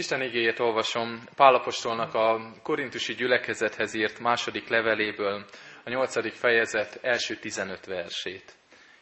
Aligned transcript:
Isten 0.00 0.22
igéjét 0.22 0.58
olvasom 0.58 1.24
Pálapostolnak 1.36 2.14
a 2.14 2.52
korintusi 2.62 3.14
gyülekezethez 3.14 3.94
írt 3.94 4.18
második 4.18 4.68
leveléből, 4.68 5.44
a 5.84 5.90
nyolcadik 5.90 6.32
fejezet 6.32 6.98
első 7.02 7.34
15 7.34 7.86
versét. 7.86 8.54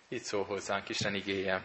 Így 0.08 0.20
szól 0.20 0.44
hozzánk 0.44 0.88
Isten 0.88 1.14
igéje. 1.14 1.62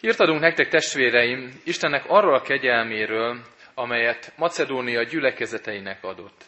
Hírt 0.00 0.20
adunk 0.20 0.40
nektek, 0.40 0.68
testvéreim, 0.68 1.60
Istennek 1.64 2.04
arról 2.08 2.34
a 2.34 2.42
kegyelméről, 2.42 3.40
amelyet 3.74 4.32
Macedónia 4.36 5.02
gyülekezeteinek 5.02 6.04
adott. 6.04 6.44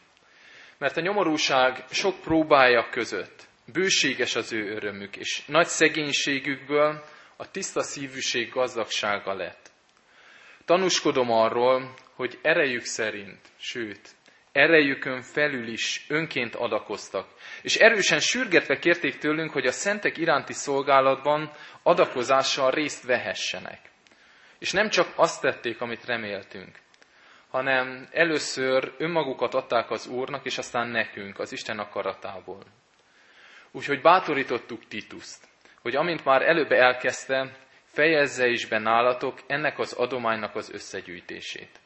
Mert 0.78 0.96
a 0.96 1.00
nyomorúság 1.00 1.84
sok 1.90 2.20
próbája 2.20 2.88
között 2.90 3.48
bőséges 3.72 4.36
az 4.36 4.52
ő 4.52 4.74
örömük, 4.74 5.16
és 5.16 5.42
nagy 5.46 5.66
szegénységükből 5.66 7.04
a 7.36 7.50
tiszta 7.50 7.82
szívűség 7.82 8.50
gazdagsága 8.50 9.34
lett. 9.34 9.71
Tanúskodom 10.64 11.30
arról, 11.30 11.94
hogy 12.14 12.38
erejük 12.42 12.84
szerint, 12.84 13.40
sőt, 13.58 14.10
erejükön 14.52 15.22
felül 15.22 15.68
is 15.68 16.06
önként 16.08 16.54
adakoztak, 16.54 17.28
és 17.62 17.76
erősen 17.76 18.18
sürgetve 18.18 18.78
kérték 18.78 19.18
tőlünk, 19.18 19.52
hogy 19.52 19.66
a 19.66 19.72
szentek 19.72 20.18
iránti 20.18 20.52
szolgálatban 20.52 21.52
adakozással 21.82 22.70
részt 22.70 23.04
vehessenek. 23.04 23.80
És 24.58 24.72
nem 24.72 24.88
csak 24.88 25.12
azt 25.16 25.40
tették, 25.40 25.80
amit 25.80 26.04
reméltünk, 26.04 26.78
hanem 27.48 28.08
először 28.12 28.94
önmagukat 28.98 29.54
adták 29.54 29.90
az 29.90 30.06
Úrnak, 30.06 30.44
és 30.44 30.58
aztán 30.58 30.88
nekünk, 30.88 31.38
az 31.38 31.52
Isten 31.52 31.78
akaratából. 31.78 32.62
Úgyhogy 33.70 34.00
bátorítottuk 34.00 34.86
Tituszt, 34.88 35.48
hogy 35.82 35.96
amint 35.96 36.24
már 36.24 36.42
előbb 36.42 36.70
elkezdte, 36.70 37.56
fejezze 37.92 38.46
is 38.46 38.66
be 38.66 38.78
nálatok 38.78 39.38
ennek 39.46 39.78
az 39.78 39.92
adománynak 39.92 40.54
az 40.56 40.70
összegyűjtését. 40.72 41.80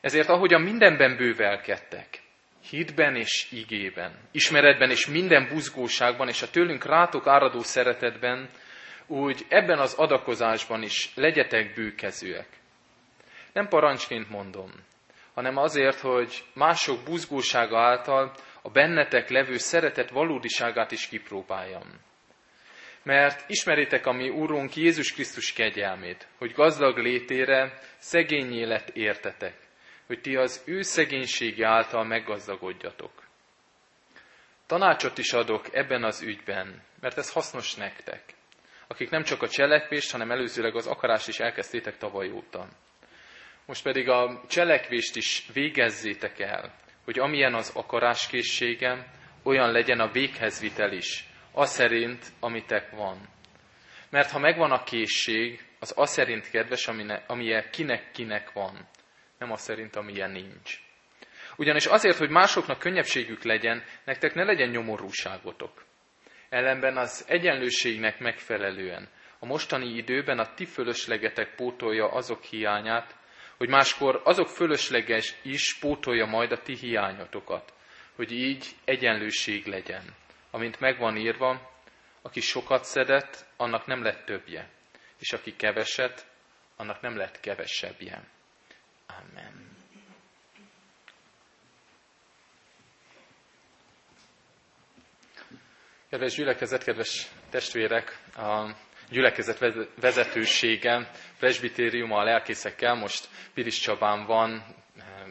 Ezért 0.00 0.28
ahogyan 0.28 0.60
mindenben 0.60 1.16
bővelkedtek, 1.16 2.22
hitben 2.68 3.16
és 3.16 3.48
igében, 3.50 4.18
ismeretben 4.30 4.90
és 4.90 5.06
minden 5.06 5.48
buzgóságban 5.48 6.28
és 6.28 6.42
a 6.42 6.50
tőlünk 6.50 6.84
rátok 6.84 7.26
áradó 7.26 7.60
szeretetben, 7.60 8.48
úgy 9.06 9.46
ebben 9.48 9.78
az 9.78 9.94
adakozásban 9.94 10.82
is 10.82 11.12
legyetek 11.14 11.74
bőkezőek. 11.74 12.48
Nem 13.52 13.68
parancsként 13.68 14.30
mondom, 14.30 14.70
hanem 15.34 15.56
azért, 15.56 16.00
hogy 16.00 16.44
mások 16.54 17.04
buzgósága 17.04 17.78
által 17.78 18.32
a 18.62 18.70
bennetek 18.70 19.28
levő 19.28 19.56
szeretet 19.56 20.10
valódiságát 20.10 20.92
is 20.92 21.08
kipróbáljam 21.08 22.00
mert 23.06 23.44
ismeritek 23.50 24.06
a 24.06 24.12
mi 24.12 24.28
Úrunk 24.28 24.76
Jézus 24.76 25.12
Krisztus 25.12 25.52
kegyelmét, 25.52 26.28
hogy 26.38 26.52
gazdag 26.52 26.98
létére 26.98 27.78
szegényé 27.98 28.62
lett 28.62 28.88
értetek, 28.88 29.54
hogy 30.06 30.20
ti 30.20 30.36
az 30.36 30.62
ő 30.64 30.82
szegénysége 30.82 31.66
által 31.68 32.04
meggazdagodjatok. 32.04 33.12
Tanácsot 34.66 35.18
is 35.18 35.32
adok 35.32 35.74
ebben 35.74 36.04
az 36.04 36.22
ügyben, 36.22 36.82
mert 37.00 37.18
ez 37.18 37.32
hasznos 37.32 37.74
nektek, 37.74 38.22
akik 38.86 39.10
nem 39.10 39.22
csak 39.22 39.42
a 39.42 39.48
cselekvést, 39.48 40.10
hanem 40.10 40.30
előzőleg 40.30 40.76
az 40.76 40.86
akarást 40.86 41.28
is 41.28 41.38
elkezdtétek 41.38 41.98
tavaly 41.98 42.30
óta. 42.30 42.68
Most 43.66 43.82
pedig 43.82 44.08
a 44.08 44.42
cselekvést 44.48 45.16
is 45.16 45.46
végezzétek 45.52 46.38
el, 46.38 46.74
hogy 47.04 47.18
amilyen 47.18 47.54
az 47.54 47.72
akaráskészsége, 47.74 49.06
olyan 49.42 49.70
legyen 49.72 50.00
a 50.00 50.10
véghezvitel 50.10 50.92
is, 50.92 51.26
az 51.56 51.70
szerint, 51.70 52.26
amitek 52.40 52.90
van. 52.90 53.28
Mert 54.10 54.30
ha 54.30 54.38
megvan 54.38 54.70
a 54.70 54.82
készség, 54.82 55.64
az 55.80 55.92
az 55.96 56.10
szerint 56.10 56.50
kedves, 56.50 56.88
amilyen 57.26 57.70
kinek-kinek 57.70 58.52
van, 58.52 58.88
nem 59.38 59.52
az 59.52 59.60
szerint, 59.60 59.96
amilyen 59.96 60.30
nincs. 60.30 60.80
Ugyanis 61.56 61.86
azért, 61.86 62.16
hogy 62.16 62.30
másoknak 62.30 62.78
könnyebbségük 62.78 63.42
legyen, 63.42 63.84
nektek 64.04 64.34
ne 64.34 64.44
legyen 64.44 64.68
nyomorúságotok. 64.68 65.84
Ellenben 66.48 66.96
az 66.96 67.24
egyenlőségnek 67.28 68.18
megfelelően 68.18 69.08
a 69.38 69.46
mostani 69.46 69.96
időben 69.96 70.38
a 70.38 70.54
ti 70.54 70.64
fölöslegetek 70.64 71.54
pótolja 71.54 72.08
azok 72.08 72.42
hiányát, 72.42 73.16
hogy 73.56 73.68
máskor 73.68 74.20
azok 74.24 74.48
fölösleges 74.48 75.34
is 75.42 75.78
pótolja 75.78 76.26
majd 76.26 76.52
a 76.52 76.62
ti 76.62 76.76
hiányotokat, 76.76 77.72
hogy 78.16 78.32
így 78.32 78.66
egyenlőség 78.84 79.66
legyen 79.66 80.02
amint 80.50 80.80
megvan 80.80 81.16
írva, 81.16 81.74
aki 82.22 82.40
sokat 82.40 82.84
szedett, 82.84 83.46
annak 83.56 83.86
nem 83.86 84.02
lett 84.02 84.24
többje, 84.24 84.70
és 85.18 85.32
aki 85.32 85.56
keveset, 85.56 86.26
annak 86.76 87.00
nem 87.00 87.16
lett 87.16 87.40
kevesebbje. 87.40 88.22
Amen. 89.06 89.76
Kedves 96.10 96.34
gyülekezet, 96.34 96.84
kedves 96.84 97.26
testvérek, 97.50 98.18
a 98.36 98.74
gyülekezet 99.10 99.58
vezetősége, 100.00 101.10
presbitériuma 101.38 102.18
a 102.18 102.24
lelkészekkel 102.24 102.94
most 102.94 103.28
Piris 103.54 103.78
Csabán 103.78 104.26
van, 104.26 104.64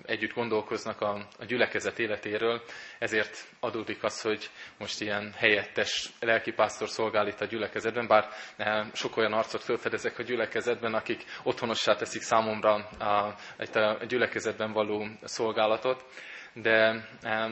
együtt 0.03 0.33
gondolkoznak 0.33 1.01
a, 1.01 1.27
a 1.39 1.45
gyülekezet 1.45 1.99
életéről, 1.99 2.61
ezért 2.99 3.37
adódik 3.59 4.03
az, 4.03 4.21
hogy 4.21 4.49
most 4.77 5.01
ilyen 5.01 5.33
helyettes 5.35 6.09
lelkipásztor 6.19 6.89
szolgál 6.89 7.27
itt 7.27 7.41
a 7.41 7.45
gyülekezetben, 7.45 8.07
bár 8.07 8.27
eh, 8.57 8.87
sok 8.93 9.17
olyan 9.17 9.33
arcot 9.33 9.63
felfedezek 9.63 10.19
a 10.19 10.23
gyülekezetben, 10.23 10.93
akik 10.93 11.23
otthonossá 11.43 11.95
teszik 11.95 12.21
számomra 12.21 12.73
a, 12.99 13.35
a 13.73 14.05
gyülekezetben 14.07 14.71
való 14.71 15.07
szolgálatot, 15.23 16.05
de 16.53 17.07
eh, 17.21 17.51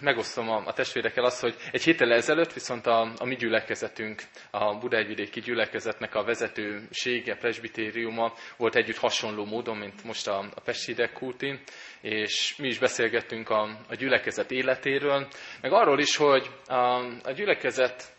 megosztom 0.00 0.48
a, 0.48 0.62
a 0.66 0.72
testvérekkel 0.72 1.24
azt, 1.24 1.40
hogy 1.40 1.56
egy 1.72 1.82
héttel 1.82 2.12
ezelőtt 2.12 2.52
viszont 2.52 2.86
a, 2.86 3.12
a 3.18 3.24
mi 3.24 3.34
gyülekezetünk, 3.34 4.22
a 4.50 4.78
Budaegyvidéki 4.78 5.40
gyülekezetnek 5.40 6.14
a 6.14 6.24
vezetősége, 6.24 7.36
presbitériuma 7.36 8.32
volt 8.56 8.74
együtt 8.76 8.96
hasonló 8.96 9.44
módon, 9.44 9.76
mint 9.76 10.04
most 10.04 10.28
a, 10.28 10.38
a 10.54 10.60
Pesti 10.60 10.94
Kulti, 11.12 11.60
és 12.00 12.56
mi 12.56 12.66
is 12.68 12.78
beszélgettünk 12.78 13.50
a, 13.50 13.62
a 13.88 13.94
gyülekezet 13.94 14.50
életéről, 14.50 15.28
meg 15.60 15.72
arról 15.72 15.98
is, 15.98 16.16
hogy 16.16 16.50
a, 16.66 16.74
a 17.22 17.32
gyülekezet, 17.34 18.14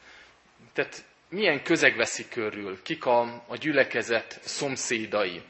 tehát 0.74 1.06
milyen 1.30 1.64
közeg 1.64 1.96
veszi 1.96 2.28
körül, 2.30 2.82
kik 2.84 3.06
a, 3.06 3.44
a 3.48 3.56
gyülekezet 3.56 4.40
szomszédai. 4.42 5.42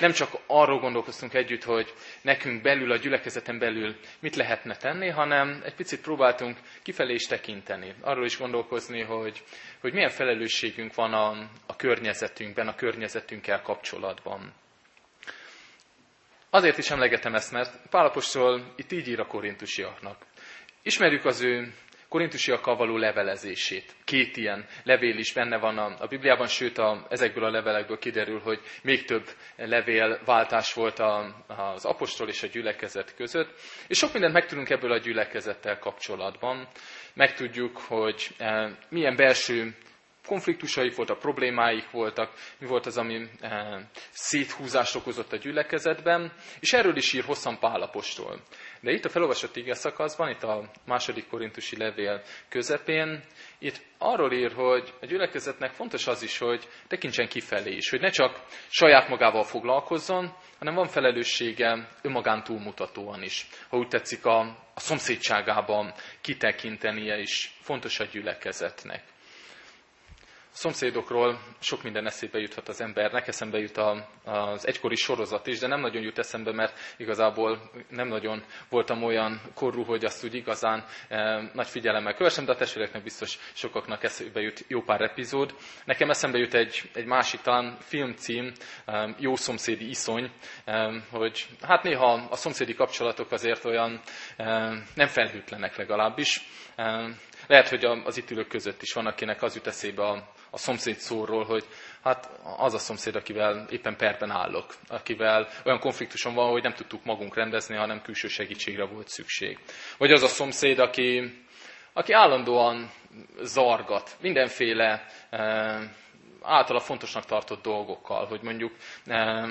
Nem 0.00 0.12
csak 0.12 0.30
arról 0.46 0.78
gondolkoztunk 0.78 1.34
együtt, 1.34 1.62
hogy 1.64 1.94
nekünk 2.22 2.62
belül, 2.62 2.92
a 2.92 2.96
gyülekezeten 2.96 3.58
belül 3.58 3.96
mit 4.18 4.36
lehetne 4.36 4.76
tenni, 4.76 5.08
hanem 5.08 5.60
egy 5.64 5.74
picit 5.74 6.00
próbáltunk 6.00 6.58
kifelé 6.82 7.12
is 7.14 7.26
tekinteni. 7.26 7.94
Arról 8.00 8.24
is 8.24 8.38
gondolkozni, 8.38 9.02
hogy, 9.02 9.42
hogy 9.80 9.92
milyen 9.92 10.08
felelősségünk 10.10 10.94
van 10.94 11.12
a, 11.12 11.28
a 11.66 11.76
környezetünkben, 11.76 12.68
a 12.68 12.74
környezetünkkel 12.74 13.62
kapcsolatban. 13.62 14.52
Azért 16.50 16.78
is 16.78 16.90
emlegetem 16.90 17.34
ezt, 17.34 17.52
mert 17.52 17.88
Pálapostól 17.90 18.72
itt 18.76 18.92
így 18.92 19.08
ír 19.08 19.20
a 19.20 19.26
korintusiaknak. 19.26 20.24
Ismerjük 20.82 21.24
az 21.24 21.40
ő 21.40 21.72
korintusiakkal 22.10 22.76
való 22.76 22.96
levelezését. 22.96 23.94
Két 24.04 24.36
ilyen 24.36 24.66
levél 24.84 25.18
is 25.18 25.32
benne 25.32 25.58
van 25.58 25.78
a, 25.78 25.96
a 25.98 26.06
Bibliában, 26.06 26.46
sőt 26.46 26.78
a, 26.78 27.06
ezekből 27.08 27.44
a 27.44 27.50
levelekből 27.50 27.98
kiderül, 27.98 28.40
hogy 28.40 28.60
még 28.82 29.04
több 29.04 29.24
levélváltás 29.56 30.74
volt 30.74 30.98
a, 30.98 31.44
az 31.46 31.84
apostol 31.84 32.28
és 32.28 32.42
a 32.42 32.46
gyülekezet 32.46 33.14
között. 33.14 33.54
És 33.86 33.98
sok 33.98 34.12
mindent 34.12 34.32
megtudunk 34.34 34.70
ebből 34.70 34.92
a 34.92 34.98
gyülekezettel 34.98 35.78
kapcsolatban. 35.78 36.68
Megtudjuk, 37.14 37.78
hogy 37.78 38.28
e, 38.38 38.78
milyen 38.88 39.16
belső 39.16 39.74
konfliktusaik 40.30 40.94
voltak, 40.96 41.18
problémáik 41.18 41.90
voltak, 41.90 42.32
mi 42.58 42.66
volt 42.66 42.86
az, 42.86 42.96
ami 42.98 43.26
e, 43.40 43.80
széthúzást 44.10 44.94
okozott 44.96 45.32
a 45.32 45.36
gyülekezetben, 45.36 46.32
és 46.60 46.72
erről 46.72 46.96
is 46.96 47.12
ír 47.12 47.24
hosszan 47.24 47.58
Pálapostól. 47.58 48.40
De 48.80 48.90
itt 48.90 49.04
a 49.04 49.08
felolvasott 49.08 49.56
ige 49.56 49.74
szakaszban, 49.74 50.30
itt 50.30 50.42
a 50.42 50.70
második 50.86 51.26
korintusi 51.28 51.76
levél 51.76 52.22
közepén, 52.48 53.22
itt 53.58 53.82
arról 53.98 54.32
ír, 54.32 54.52
hogy 54.52 54.92
a 55.00 55.06
gyülekezetnek 55.06 55.72
fontos 55.72 56.06
az 56.06 56.22
is, 56.22 56.38
hogy 56.38 56.68
tekintsen 56.88 57.28
kifelé 57.28 57.74
is, 57.74 57.90
hogy 57.90 58.00
ne 58.00 58.10
csak 58.10 58.40
saját 58.68 59.08
magával 59.08 59.44
foglalkozzon, 59.44 60.34
hanem 60.58 60.74
van 60.74 60.86
felelőssége 60.88 61.88
önmagán 62.02 62.44
túlmutatóan 62.44 63.22
is. 63.22 63.46
Ha 63.68 63.76
úgy 63.76 63.88
tetszik, 63.88 64.24
a, 64.26 64.38
a 64.74 64.80
szomszédságában 64.80 65.92
kitekintenie 66.20 67.18
is 67.18 67.54
fontos 67.60 68.00
a 68.00 68.04
gyülekezetnek. 68.04 69.02
Szomszédokról 70.50 71.40
sok 71.60 71.82
minden 71.82 72.06
eszébe 72.06 72.38
juthat 72.38 72.68
az 72.68 72.80
embernek, 72.80 73.26
eszembe 73.26 73.58
jut 73.58 73.76
a, 73.76 74.08
az 74.24 74.66
egykori 74.66 74.94
sorozat 74.94 75.46
is, 75.46 75.58
de 75.58 75.66
nem 75.66 75.80
nagyon 75.80 76.02
jut 76.02 76.18
eszembe, 76.18 76.52
mert 76.52 76.78
igazából 76.96 77.70
nem 77.88 78.08
nagyon 78.08 78.44
voltam 78.68 79.02
olyan 79.02 79.40
korú, 79.54 79.84
hogy 79.84 80.04
azt 80.04 80.24
úgy 80.24 80.34
igazán 80.34 80.84
e, 81.08 81.50
nagy 81.54 81.68
figyelemmel 81.68 82.14
kövessem, 82.14 82.44
de 82.44 82.52
a 82.52 82.56
testvéreknek 82.56 83.02
biztos 83.02 83.38
sokaknak 83.52 84.04
eszébe 84.04 84.40
jut 84.40 84.64
jó 84.68 84.82
pár 84.82 85.00
epizód. 85.00 85.54
Nekem 85.84 86.10
eszembe 86.10 86.38
jut 86.38 86.54
egy, 86.54 86.90
egy 86.94 87.06
másik 87.06 87.40
talán 87.40 87.76
filmcím, 87.80 88.52
e, 88.86 89.14
Jó 89.18 89.36
szomszédi 89.36 89.88
iszony, 89.88 90.30
e, 90.64 91.02
hogy 91.10 91.46
hát 91.62 91.82
néha 91.82 92.26
a 92.30 92.36
szomszédi 92.36 92.74
kapcsolatok 92.74 93.32
azért 93.32 93.64
olyan 93.64 94.00
nem 94.94 95.06
felhőtlenek 95.06 95.76
legalábbis. 95.76 96.40
Lehet, 97.46 97.68
hogy 97.68 97.84
az 97.84 98.16
itt 98.16 98.30
ülők 98.30 98.48
között 98.48 98.82
is 98.82 98.92
van, 98.92 99.06
akinek 99.06 99.42
az 99.42 99.54
jut 99.54 99.66
eszébe 99.66 100.02
a, 100.02 100.32
a 100.50 100.58
szomszéd 100.58 100.96
szóról, 100.96 101.44
hogy 101.44 101.64
hát 102.02 102.30
az 102.56 102.74
a 102.74 102.78
szomszéd, 102.78 103.14
akivel 103.14 103.66
éppen 103.70 103.96
perben 103.96 104.30
állok, 104.30 104.74
akivel 104.88 105.48
olyan 105.64 105.78
konfliktuson 105.78 106.34
van, 106.34 106.50
hogy 106.50 106.62
nem 106.62 106.74
tudtuk 106.74 107.04
magunk 107.04 107.34
rendezni, 107.34 107.76
hanem 107.76 108.02
külső 108.02 108.28
segítségre 108.28 108.84
volt 108.84 109.08
szükség. 109.08 109.58
Vagy 109.98 110.12
az 110.12 110.22
a 110.22 110.26
szomszéd, 110.26 110.78
aki, 110.78 111.38
aki 111.92 112.12
állandóan 112.12 112.90
zargat 113.42 114.16
mindenféle 114.20 115.06
e, 115.30 115.40
általa 116.42 116.80
fontosnak 116.80 117.24
tartott 117.24 117.62
dolgokkal, 117.62 118.26
hogy 118.26 118.42
mondjuk 118.42 118.72
e, 119.06 119.48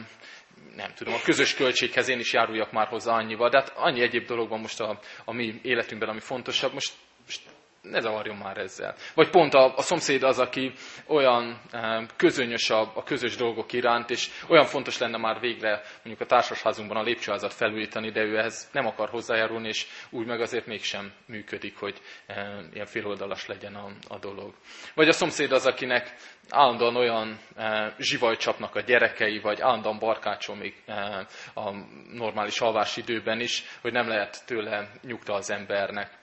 nem 0.76 0.94
tudom, 0.96 1.14
a 1.14 1.22
közös 1.24 1.54
költséghez 1.54 2.08
én 2.08 2.20
is 2.20 2.34
járuljak 2.34 2.72
már 2.72 2.88
hozzá 2.88 3.14
annyival, 3.14 3.50
de 3.50 3.58
hát 3.58 3.74
annyi 3.76 4.02
egyéb 4.02 4.26
dolog 4.26 4.50
van 4.50 4.60
most 4.60 4.80
a, 4.80 5.00
a 5.26 5.34
mi 5.34 5.60
életünkben, 5.62 6.10
ami 6.10 6.20
fontosabb. 6.20 6.74
Most, 6.74 6.94
most 7.26 7.42
ne 7.82 8.00
zavarjon 8.00 8.38
már 8.38 8.58
ezzel. 8.58 8.96
Vagy 9.14 9.30
pont 9.30 9.54
a, 9.54 9.76
a 9.76 9.82
szomszéd 9.82 10.24
az, 10.24 10.40
aki 10.40 10.72
olyan 11.08 11.62
e, 11.72 12.06
közönyös 12.16 12.70
a, 12.70 12.92
a 12.96 13.04
közös 13.04 13.36
dolgok 13.36 13.74
iránt, 13.74 14.10
és 14.10 14.30
olyan 14.48 14.66
fontos 14.66 14.98
lenne 14.98 15.18
már 15.18 15.40
végre 15.40 15.82
mondjuk 15.94 16.22
a 16.22 16.26
társasházunkban 16.26 16.98
a 16.98 17.04
lépcsőházat 17.04 17.54
felújítani, 17.54 18.12
de 18.12 18.22
ő 18.22 18.38
ehhez 18.38 18.70
nem 18.74 18.86
akar 18.86 19.10
hozzájárulni, 19.10 19.68
és 19.68 19.86
úgy 20.10 20.26
meg 20.26 20.42
azért 20.42 20.66
mégsem 20.66 21.12
működik, 21.26 21.78
hogy 21.78 22.02
e, 22.28 22.64
ilyen 22.74 22.86
féloldalas 22.86 23.46
legyen 23.46 23.76
a, 23.76 23.90
a 24.08 24.18
dolog. 24.18 24.54
Vagy 24.96 25.08
a 25.08 25.14
szomszéd 25.14 25.52
az, 25.52 25.66
akinek 25.66 26.16
állandóan 26.50 26.96
olyan 26.96 27.40
e, 27.56 27.96
zsivaj 28.00 28.38
csapnak 28.38 28.76
a 28.76 28.82
gyerekei, 28.82 29.40
vagy 29.40 29.62
állandóan 29.62 30.00
barkácsol 30.00 30.56
még 30.56 30.74
e, 30.86 31.28
a 31.54 31.72
normális 32.14 32.60
alvás 32.60 32.98
időben 32.98 33.40
is, 33.40 33.64
hogy 33.82 33.92
nem 33.92 34.08
lehet 34.08 34.46
tőle 34.46 34.90
nyugta 35.02 35.34
az 35.34 35.50
embernek 35.50 36.18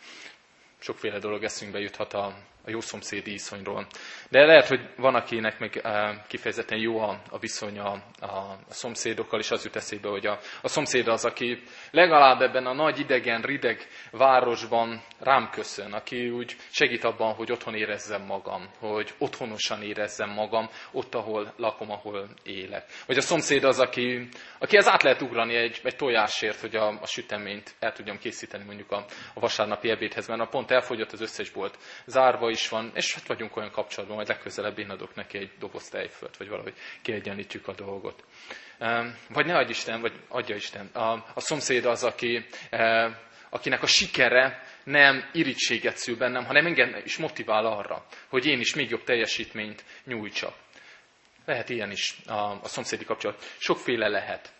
sokféle 0.78 1.19
dolog 1.19 1.43
eszünkbe 1.44 1.81
juthat 1.81 2.14
a, 2.14 2.34
a 2.66 2.70
jó 2.70 2.80
szomszédi 2.80 3.32
iszonyról. 3.32 3.86
De 4.30 4.44
lehet, 4.44 4.68
hogy 4.68 4.80
van, 4.96 5.14
akinek 5.14 5.58
még 5.58 5.80
eh, 5.82 6.16
kifejezetten 6.28 6.78
jó 6.78 6.98
a, 6.98 7.20
a 7.30 7.38
viszony 7.38 7.78
a, 7.78 7.92
a, 8.20 8.58
szomszédokkal, 8.68 9.40
és 9.40 9.50
az 9.50 9.64
jut 9.64 9.76
eszébe, 9.76 10.08
hogy 10.08 10.26
a, 10.26 10.38
a 10.62 10.68
szomszéd 10.68 11.08
az, 11.08 11.24
aki 11.24 11.62
legalább 11.90 12.40
ebben 12.40 12.66
a 12.66 12.72
nagy 12.72 12.98
idegen, 12.98 13.42
rideg 13.42 13.86
városban 14.10 15.02
rám 15.18 15.48
köszön, 15.50 15.92
aki 15.92 16.30
úgy 16.30 16.56
segít 16.70 17.04
abban, 17.04 17.34
hogy 17.34 17.52
otthon 17.52 17.74
érezzem 17.74 18.22
magam, 18.22 18.70
hogy 18.78 19.14
otthonosan 19.19 19.82
érezzem 19.82 20.30
magam, 20.30 20.69
ott, 20.92 21.14
ahol 21.14 21.52
lakom, 21.56 21.90
ahol 21.90 22.28
élek. 22.42 22.84
Vagy 23.06 23.16
a 23.16 23.20
szomszéd 23.20 23.64
az, 23.64 23.80
aki, 23.80 24.28
aki 24.58 24.76
ez 24.76 24.88
át 24.88 25.02
lehet 25.02 25.22
ugrani 25.22 25.54
egy, 25.54 25.80
egy 25.82 25.96
tojásért, 25.96 26.60
hogy 26.60 26.76
a, 26.76 26.88
a 26.88 27.06
süteményt 27.06 27.74
el 27.78 27.92
tudjam 27.92 28.19
készíteni 28.19 28.64
mondjuk 28.64 28.90
a, 28.90 29.04
a 29.34 29.40
vasárnapi 29.40 29.90
ebédhez, 29.90 30.28
mert 30.28 30.40
a 30.40 30.46
pont 30.46 30.70
elfogyott 30.70 31.12
az 31.12 31.20
összes 31.20 31.50
bolt, 31.50 31.78
zárva 32.06 32.50
is 32.56 32.69
van, 32.69 32.93
és 32.94 33.14
hát 33.14 33.26
vagyunk 33.26 33.56
olyan 33.56 33.70
kapcsolatban, 33.70 34.17
majd 34.17 34.29
legközelebb 34.29 34.79
én 34.79 34.91
adok 34.91 35.14
neki 35.14 35.38
egy 35.38 35.50
doboz 35.58 35.88
tejfölt, 35.88 36.37
vagy 36.37 36.49
valahogy 36.49 36.75
kiegyenlítjük 37.03 37.69
a 37.69 37.75
dolgot. 37.75 38.25
Vagy 39.29 39.47
ne 39.47 39.56
adj 39.56 39.70
Isten, 39.70 40.00
vagy 40.00 40.12
adja 40.29 40.55
Isten. 40.55 40.87
A, 40.87 41.12
a 41.35 41.41
szomszéd 41.41 41.85
az, 41.85 42.05
aki, 42.05 42.47
e, 42.70 43.11
akinek 43.50 43.82
a 43.82 43.87
sikere 43.87 44.62
nem 44.85 45.31
irítséget 45.32 45.97
szül 45.97 46.17
bennem, 46.17 46.44
hanem 46.44 46.67
engem 46.67 47.00
is 47.05 47.17
motivál 47.17 47.67
arra, 47.67 48.06
hogy 48.29 48.47
én 48.47 48.61
is 48.61 48.75
még 48.75 48.91
jobb 48.91 49.05
teljesítményt 49.05 49.85
nyújtsak. 50.05 50.55
Lehet 51.44 51.69
ilyen 51.69 51.91
is 51.91 52.17
a, 52.26 52.32
a 52.62 52.69
szomszédi 52.69 53.05
kapcsolat. 53.05 53.43
Sokféle 53.58 54.08
lehet. 54.08 54.53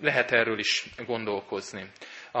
Lehet 0.00 0.32
erről 0.32 0.58
is 0.58 0.84
gondolkozni. 1.06 1.90
A, 2.32 2.40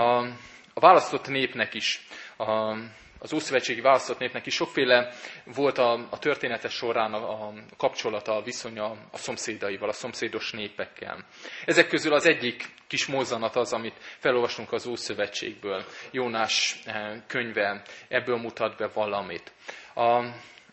a 0.74 0.80
választott 0.80 1.28
népnek 1.28 1.74
is 1.74 2.00
a, 2.36 2.76
az 3.22 3.32
Ószövetségi 3.32 3.80
választott 3.80 4.18
népnek 4.18 4.46
is 4.46 4.54
sokféle 4.54 5.12
volt 5.44 5.78
a, 5.78 5.92
a 6.10 6.18
története 6.18 6.68
során 6.68 7.12
a, 7.12 7.30
a 7.30 7.52
kapcsolata, 7.76 8.36
a 8.36 8.42
viszonya 8.42 8.90
a 9.10 9.16
szomszédaival, 9.16 9.88
a 9.88 9.92
szomszédos 9.92 10.52
népekkel. 10.52 11.24
Ezek 11.64 11.88
közül 11.88 12.12
az 12.12 12.26
egyik 12.26 12.64
kis 12.86 13.06
mozzanat 13.06 13.56
az, 13.56 13.72
amit 13.72 13.94
felolvastunk 14.18 14.72
az 14.72 14.86
Ószövetségből. 14.86 15.84
Jónás 16.10 16.80
eh, 16.84 17.22
könyve 17.26 17.82
ebből 18.08 18.36
mutat 18.36 18.76
be 18.76 18.86
valamit. 18.94 19.52
A, 19.94 20.24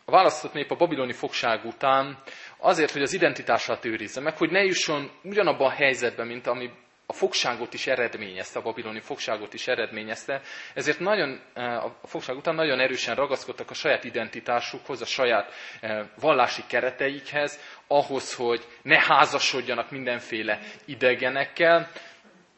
a 0.05 0.11
választott 0.11 0.53
nép 0.53 0.71
a 0.71 0.75
babiloni 0.75 1.13
fogság 1.13 1.65
után 1.65 2.21
azért, 2.57 2.91
hogy 2.91 3.01
az 3.01 3.13
identitását 3.13 3.85
őrizze 3.85 4.21
meg, 4.21 4.37
hogy 4.37 4.51
ne 4.51 4.63
jusson 4.63 5.11
ugyanabban 5.23 5.67
a 5.67 5.73
helyzetben, 5.75 6.27
mint 6.27 6.47
ami 6.47 6.69
a 7.09 7.13
fogságot 7.13 7.73
is 7.73 7.87
eredményezte, 7.87 8.59
a 8.59 8.61
babiloni 8.61 8.99
fogságot 8.99 9.53
is 9.53 9.67
eredményezte, 9.67 10.41
ezért 10.73 10.99
nagyon, 10.99 11.41
eh, 11.53 11.85
a 11.85 11.99
fogság 12.03 12.35
után 12.35 12.55
nagyon 12.55 12.79
erősen 12.79 13.15
ragaszkodtak 13.15 13.69
a 13.69 13.73
saját 13.73 14.03
identitásukhoz, 14.03 15.01
a 15.01 15.05
saját 15.05 15.51
eh, 15.81 16.05
vallási 16.19 16.61
kereteikhez, 16.67 17.59
ahhoz, 17.87 18.33
hogy 18.33 18.65
ne 18.81 18.99
házasodjanak 18.99 19.91
mindenféle 19.91 20.59
idegenekkel, 20.85 21.91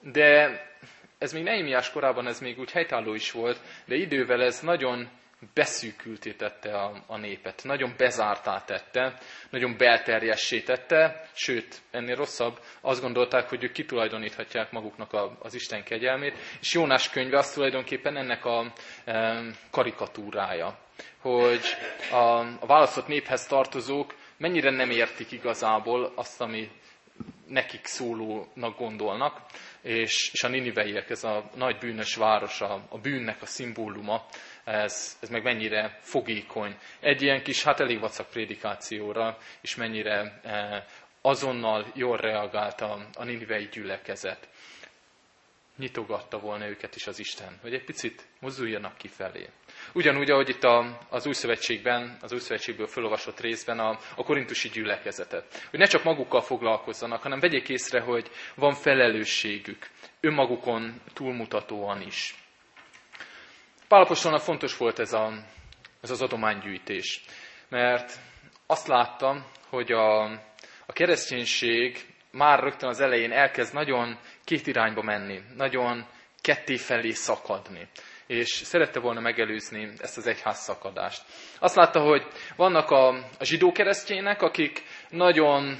de 0.01 0.62
ez 1.18 1.34
még 1.34 1.44
Neimiás 1.44 1.92
korában 1.92 2.28
ez 2.28 2.40
még 2.40 2.60
úgy 2.60 2.72
helytálló 2.72 3.13
is 3.13 3.31
volt, 3.31 3.60
de 3.86 3.96
idővel 3.96 4.42
ez 4.42 4.60
nagyon 4.60 5.10
beszűkülté 5.53 6.31
tette 6.33 6.77
a, 6.77 7.03
a 7.07 7.18
népet, 7.18 7.62
nagyon 7.63 7.94
bezártá 7.97 8.63
tette, 8.65 9.18
nagyon 9.50 9.77
belterjessé 9.77 10.62
tette, 10.62 11.30
sőt, 11.33 11.81
ennél 11.91 12.15
rosszabb, 12.15 12.59
azt 12.81 13.01
gondolták, 13.01 13.50
hogy 13.50 13.63
ők 13.63 13.71
kitulajdoníthatják 13.71 14.71
maguknak 14.71 15.13
a, 15.13 15.38
az 15.41 15.53
Isten 15.53 15.83
kegyelmét, 15.83 16.38
és 16.59 16.74
Jónás 16.74 17.09
könyve 17.09 17.38
az 17.38 17.51
tulajdonképpen 17.51 18.18
ennek 18.18 18.45
a 18.45 18.74
e, 19.06 19.41
karikatúrája, 19.71 20.77
hogy 21.21 21.63
a, 22.12 22.15
a 22.59 22.65
választott 22.65 23.07
néphez 23.07 23.47
tartozók 23.47 24.15
mennyire 24.38 24.69
nem 24.71 24.89
értik 24.89 25.31
igazából 25.31 26.12
azt, 26.15 26.41
ami 26.41 26.69
nekik 27.47 27.86
szólónak 27.86 28.77
gondolnak, 28.77 29.41
és, 29.81 30.30
és 30.33 30.44
a 30.44 30.47
Niniveiek, 30.47 31.09
ez 31.09 31.24
a 31.24 31.50
nagy 31.56 31.77
bűnös 31.77 32.15
város, 32.15 32.62
a, 32.62 32.86
a 32.89 32.97
bűnnek 32.97 33.41
a 33.41 33.45
szimbóluma, 33.45 34.25
ez, 34.69 35.18
ez 35.21 35.30
meg 35.30 35.44
mennyire 35.44 35.98
fogékony. 36.01 36.77
Egy 37.00 37.21
ilyen 37.21 37.44
kis, 37.44 37.63
hát 37.63 37.80
elég 37.80 38.00
vacak 38.00 38.30
prédikációra, 38.30 39.38
és 39.62 39.75
mennyire 39.75 40.39
eh, 40.44 40.83
azonnal 41.21 41.92
jól 41.94 42.18
reagált 42.18 42.81
a, 42.81 43.06
a 43.13 43.24
ninivei 43.24 43.70
gyülekezet. 43.72 44.50
Nyitogatta 45.77 46.39
volna 46.39 46.67
őket 46.67 46.96
is 46.96 47.08
az 47.08 47.20
Isten, 47.20 47.58
hogy 47.62 47.74
egy 47.74 47.84
picit 47.84 48.27
mozduljanak 48.39 48.98
kifelé. 48.98 49.50
Ugyanúgy, 49.93 50.32
ahogy 50.32 50.50
itt 50.50 50.63
a, 50.63 51.00
az 51.10 51.25
Új 51.25 51.34
Szövetségben, 51.34 52.17
az 52.22 52.32
Új 52.32 52.39
Szövetségből 52.39 52.88
felolvasott 52.88 53.39
részben 53.39 53.79
a, 53.79 54.00
a 54.15 54.24
korintusi 54.24 54.70
gyülekezetet. 54.70 55.67
Hogy 55.70 55.79
ne 55.79 55.86
csak 55.86 56.03
magukkal 56.03 56.41
foglalkozzanak, 56.41 57.22
hanem 57.22 57.39
vegyék 57.39 57.70
észre, 57.70 58.00
hogy 58.00 58.29
van 58.55 58.74
felelősségük 58.74 59.89
önmagukon 60.20 61.01
túlmutatóan 61.13 62.01
is. 62.01 62.36
Pálapostolnak 63.89 64.41
fontos 64.41 64.77
volt 64.77 65.00
ez, 65.00 65.13
a, 65.13 65.34
ez 66.01 66.10
az 66.10 66.22
adománygyűjtés, 66.22 67.22
mert 67.69 68.13
azt 68.67 68.88
láttam, 68.88 69.46
hogy 69.69 69.91
a, 69.91 70.24
a 70.86 70.93
kereszténység 70.93 72.13
már 72.31 72.60
rögtön 72.60 72.89
az 72.89 73.00
elején 73.00 73.31
elkezd 73.31 73.74
nagyon 73.74 74.19
két 74.43 74.67
irányba 74.67 75.01
menni, 75.01 75.41
nagyon 75.55 76.05
ketté 76.41 76.75
felé 76.75 77.12
szakadni. 77.12 77.88
És 78.27 78.48
szerette 78.50 79.00
volna 79.00 79.19
megelőzni 79.19 79.91
ezt 79.98 80.17
az 80.17 80.27
egyház 80.27 80.58
szakadást. 80.58 81.24
Azt 81.60 81.75
látta, 81.75 82.00
hogy 82.00 82.27
vannak 82.55 82.89
a, 82.89 83.08
a 83.39 83.43
zsidó 83.43 83.72
keresztjének, 83.72 84.41
akik 84.41 84.84
nagyon 85.10 85.79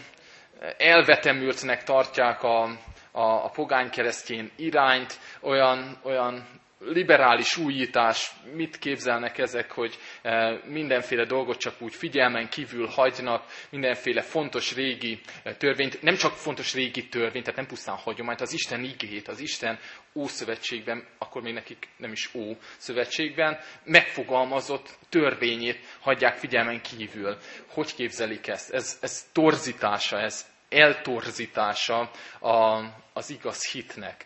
elvetemültnek 0.78 1.84
tartják 1.84 2.44
a, 2.44 2.64
a, 3.12 3.22
a 3.22 3.50
pogány 3.50 3.90
keresztjén 3.90 4.52
irányt, 4.56 5.20
olyan, 5.42 6.00
olyan 6.04 6.59
liberális 6.80 7.58
újítás, 7.58 8.32
mit 8.54 8.78
képzelnek 8.78 9.38
ezek, 9.38 9.72
hogy 9.72 9.98
eh, 10.22 10.60
mindenféle 10.64 11.26
dolgot 11.26 11.58
csak 11.58 11.82
úgy 11.82 11.96
figyelmen 11.96 12.50
kívül 12.50 12.88
hagynak, 12.88 13.46
mindenféle 13.70 14.22
fontos 14.22 14.76
régi 14.76 15.20
eh, 15.44 15.54
törvényt, 15.56 16.02
nem 16.02 16.16
csak 16.16 16.34
fontos 16.34 16.74
régi 16.74 17.08
törvényt, 17.08 17.44
tehát 17.44 17.60
nem 17.60 17.68
pusztán 17.68 17.96
hagyományt, 17.96 18.42
az 18.42 18.54
Isten 18.54 18.84
igét, 18.84 19.28
az 19.28 19.40
Isten 19.40 19.80
Ószövetségben, 20.14 21.08
akkor 21.18 21.42
még 21.42 21.54
nekik 21.54 21.88
nem 21.98 22.12
is 22.12 22.30
Ó 22.34 22.56
szövetségben, 22.78 23.60
megfogalmazott 23.84 24.98
törvényét 25.10 25.80
hagyják 26.00 26.38
figyelmen 26.38 26.82
kívül. 26.82 27.38
Hogy 27.68 27.96
képzelik 27.96 28.48
ezt? 28.48 28.72
Ez, 28.74 28.98
ez 29.02 29.28
torzítása, 29.34 30.20
ez 30.20 30.46
eltorzítása 30.70 32.12
a, 32.40 32.84
az 33.14 33.30
igaz 33.30 33.72
hitnek 33.72 34.26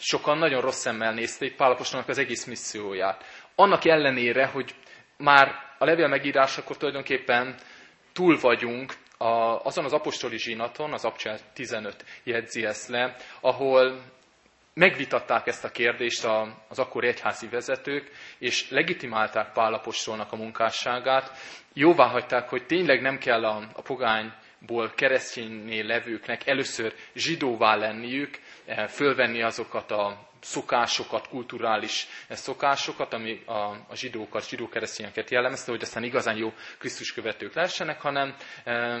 sokan 0.00 0.38
nagyon 0.38 0.60
rossz 0.60 0.80
szemmel 0.80 1.12
nézték 1.12 1.56
Pálapostolnak 1.56 2.08
az 2.08 2.18
egész 2.18 2.44
misszióját. 2.44 3.24
Annak 3.54 3.84
ellenére, 3.84 4.46
hogy 4.46 4.74
már 5.16 5.54
a 5.78 5.84
levél 5.84 6.08
megírásakor 6.08 6.76
tulajdonképpen 6.76 7.54
túl 8.12 8.38
vagyunk 8.40 8.94
a, 9.18 9.64
azon 9.64 9.84
az 9.84 9.92
apostoli 9.92 10.38
zsinaton, 10.38 10.92
az 10.92 11.04
Abcsel 11.04 11.38
15 11.52 12.04
jegyzi 12.24 12.64
ezt 12.64 12.88
le, 12.88 13.16
ahol 13.40 14.02
megvitatták 14.74 15.46
ezt 15.46 15.64
a 15.64 15.70
kérdést 15.70 16.24
az 16.68 16.78
akkori 16.78 17.06
egyházi 17.06 17.48
vezetők, 17.48 18.10
és 18.38 18.70
legitimálták 18.70 19.52
Pálapostolnak 19.52 20.32
a 20.32 20.36
munkásságát, 20.36 21.30
jóvá 21.72 22.06
hagyták, 22.06 22.48
hogy 22.48 22.66
tényleg 22.66 23.00
nem 23.02 23.18
kell 23.18 23.44
a, 23.44 23.68
a 23.72 23.82
pogány 23.82 24.32
ból 24.66 24.90
keresztényné 24.94 25.80
levőknek 25.80 26.46
először 26.46 26.94
zsidóvá 27.14 27.74
lenniük, 27.76 28.38
fölvenni 28.88 29.42
azokat 29.42 29.90
a 29.90 30.28
szokásokat, 30.40 31.28
kulturális 31.28 32.06
eh, 32.28 32.36
szokásokat, 32.36 33.12
ami 33.12 33.42
a, 33.46 33.52
a 33.88 33.94
zsidókat, 33.94 34.48
zsidó 34.48 34.68
keresztényeket 34.68 35.30
jellemezte, 35.30 35.70
hogy 35.70 35.82
aztán 35.82 36.02
igazán 36.04 36.36
jó 36.36 36.52
Krisztus 36.78 37.12
követők 37.12 37.54
lehessenek, 37.54 38.00
hanem 38.00 38.34
eh, 38.64 39.00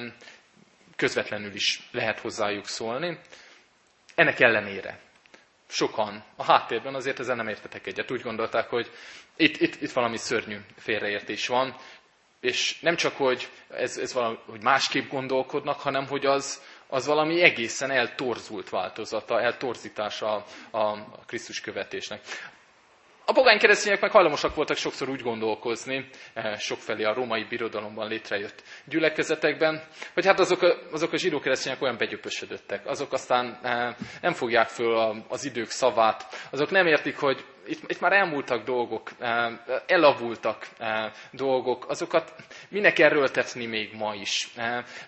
közvetlenül 0.96 1.54
is 1.54 1.88
lehet 1.92 2.20
hozzájuk 2.20 2.66
szólni. 2.66 3.18
Ennek 4.14 4.40
ellenére 4.40 4.98
sokan 5.68 6.24
a 6.36 6.44
háttérben 6.44 6.94
azért 6.94 7.18
ezen 7.18 7.36
nem 7.36 7.48
értetek 7.48 7.86
egyet. 7.86 8.10
Úgy 8.10 8.20
gondolták, 8.22 8.68
hogy 8.68 8.90
itt, 9.36 9.56
itt, 9.60 9.82
itt 9.82 9.92
valami 9.92 10.16
szörnyű 10.16 10.56
félreértés 10.76 11.46
van, 11.46 11.76
és 12.40 12.80
nem 12.80 12.96
csak, 12.96 13.16
hogy 13.16 13.48
ez, 13.70 13.98
ez 13.98 14.12
valami, 14.12 14.38
hogy 14.46 14.62
másképp 14.62 15.10
gondolkodnak, 15.10 15.80
hanem 15.80 16.06
hogy 16.06 16.26
az, 16.26 16.62
az 16.90 17.06
valami 17.06 17.42
egészen 17.42 17.90
eltorzult 17.90 18.68
változata, 18.70 19.40
eltorzítása 19.40 20.44
a, 20.70 20.96
Krisztus 21.26 21.60
követésnek. 21.60 22.20
A 23.24 23.32
pogány 23.32 23.58
keresztények 23.58 24.00
meg 24.00 24.10
hajlamosak 24.10 24.54
voltak 24.54 24.76
sokszor 24.76 25.08
úgy 25.08 25.22
gondolkozni, 25.22 26.08
eh, 26.34 26.58
sokfelé 26.58 27.04
a 27.04 27.14
római 27.14 27.44
birodalomban 27.48 28.08
létrejött 28.08 28.62
gyülekezetekben, 28.84 29.82
hogy 30.14 30.26
hát 30.26 30.38
azok 30.38 30.62
a, 30.62 30.74
azok 30.92 31.12
a 31.12 31.16
zsidó 31.16 31.38
keresztények 31.40 31.82
olyan 31.82 31.96
begyöpösödöttek, 31.96 32.86
azok 32.86 33.12
aztán 33.12 33.58
eh, 33.62 33.94
nem 34.20 34.32
fogják 34.32 34.68
föl 34.68 35.22
az 35.28 35.44
idők 35.44 35.68
szavát, 35.70 36.26
azok 36.50 36.70
nem 36.70 36.86
értik, 36.86 37.16
hogy 37.18 37.44
itt, 37.70 37.90
itt 37.90 38.00
már 38.00 38.12
elmúltak 38.12 38.64
dolgok, 38.64 39.10
elavultak 39.86 40.68
dolgok, 41.30 41.88
azokat 41.88 42.34
minek 42.68 42.98
erőltetni 42.98 43.66
még 43.66 43.94
ma 43.94 44.14
is. 44.14 44.48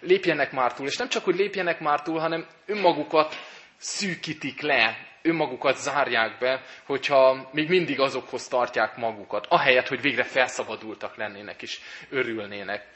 Lépjenek 0.00 0.52
már 0.52 0.74
túl, 0.74 0.86
és 0.86 0.96
nem 0.96 1.08
csak, 1.08 1.24
hogy 1.24 1.36
lépjenek 1.36 1.80
már 1.80 2.02
túl, 2.02 2.18
hanem 2.18 2.46
önmagukat 2.66 3.34
szűkítik 3.76 4.60
le, 4.60 4.96
önmagukat 5.22 5.76
zárják 5.76 6.38
be, 6.38 6.62
hogyha 6.86 7.48
még 7.52 7.68
mindig 7.68 8.00
azokhoz 8.00 8.48
tartják 8.48 8.96
magukat, 8.96 9.46
ahelyett, 9.48 9.88
hogy 9.88 10.00
végre 10.00 10.22
felszabadultak 10.24 11.16
lennének 11.16 11.62
és 11.62 11.80
örülnének. 12.10 12.86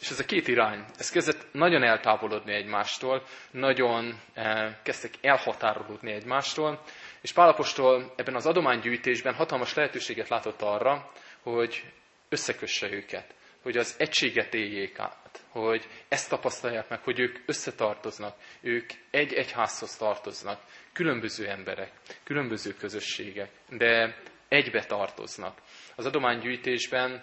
És 0.00 0.10
ez 0.10 0.20
a 0.20 0.24
két 0.24 0.48
irány, 0.48 0.84
ez 0.98 1.10
kezdett 1.10 1.46
nagyon 1.52 1.82
eltávolodni 1.82 2.52
egymástól, 2.52 3.22
nagyon 3.50 4.20
eh, 4.34 4.76
kezdtek 4.82 5.14
elhatárolódni 5.20 6.12
egymástól, 6.12 6.82
és 7.20 7.32
Pálapostól 7.32 8.12
ebben 8.16 8.34
az 8.34 8.46
adománygyűjtésben 8.46 9.34
hatalmas 9.34 9.74
lehetőséget 9.74 10.28
látott 10.28 10.62
arra, 10.62 11.10
hogy 11.42 11.84
összekösse 12.28 12.90
őket, 12.90 13.34
hogy 13.62 13.76
az 13.76 13.94
egységet 13.98 14.54
éljék 14.54 14.98
át, 14.98 15.44
hogy 15.48 15.88
ezt 16.08 16.28
tapasztalják 16.28 16.88
meg, 16.88 17.02
hogy 17.02 17.20
ők 17.20 17.38
összetartoznak, 17.46 18.36
ők 18.60 18.90
egy 19.10 19.32
egyházhoz 19.32 19.96
tartoznak, 19.96 20.60
különböző 20.92 21.48
emberek, 21.48 21.92
különböző 22.24 22.74
közösségek, 22.74 23.50
de 23.68 24.16
egybe 24.48 24.84
tartoznak. 24.84 25.58
Az 25.96 26.06
adománygyűjtésben 26.06 27.22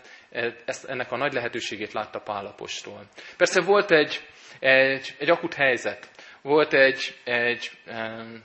ezt, 0.65 0.85
ennek 0.85 1.11
a 1.11 1.17
nagy 1.17 1.33
lehetőségét 1.33 1.93
látta 1.93 2.19
Pálapostól. 2.19 3.03
Persze 3.37 3.61
volt 3.61 3.91
egy, 3.91 4.27
egy, 4.59 5.15
egy 5.19 5.29
akut 5.29 5.53
helyzet, 5.53 6.09
volt 6.41 6.73
egy, 6.73 7.15
egy 7.23 7.71
um, 7.87 8.43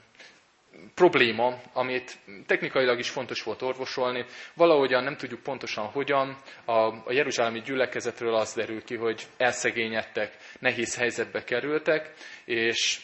probléma, 0.95 1.61
amit 1.73 2.17
technikailag 2.45 2.99
is 2.99 3.09
fontos 3.09 3.43
volt 3.43 3.61
orvosolni. 3.61 4.25
Valahogyan 4.53 5.03
nem 5.03 5.15
tudjuk 5.17 5.41
pontosan 5.43 5.85
hogyan. 5.85 6.37
A, 6.65 6.71
a 6.81 7.11
Jeruzsálemi 7.11 7.61
gyülekezetről 7.61 8.35
az 8.35 8.53
derül 8.53 8.83
ki, 8.83 8.95
hogy 8.95 9.23
elszegényedtek, 9.37 10.37
nehéz 10.59 10.97
helyzetbe 10.97 11.43
kerültek, 11.43 12.13
és 12.45 13.01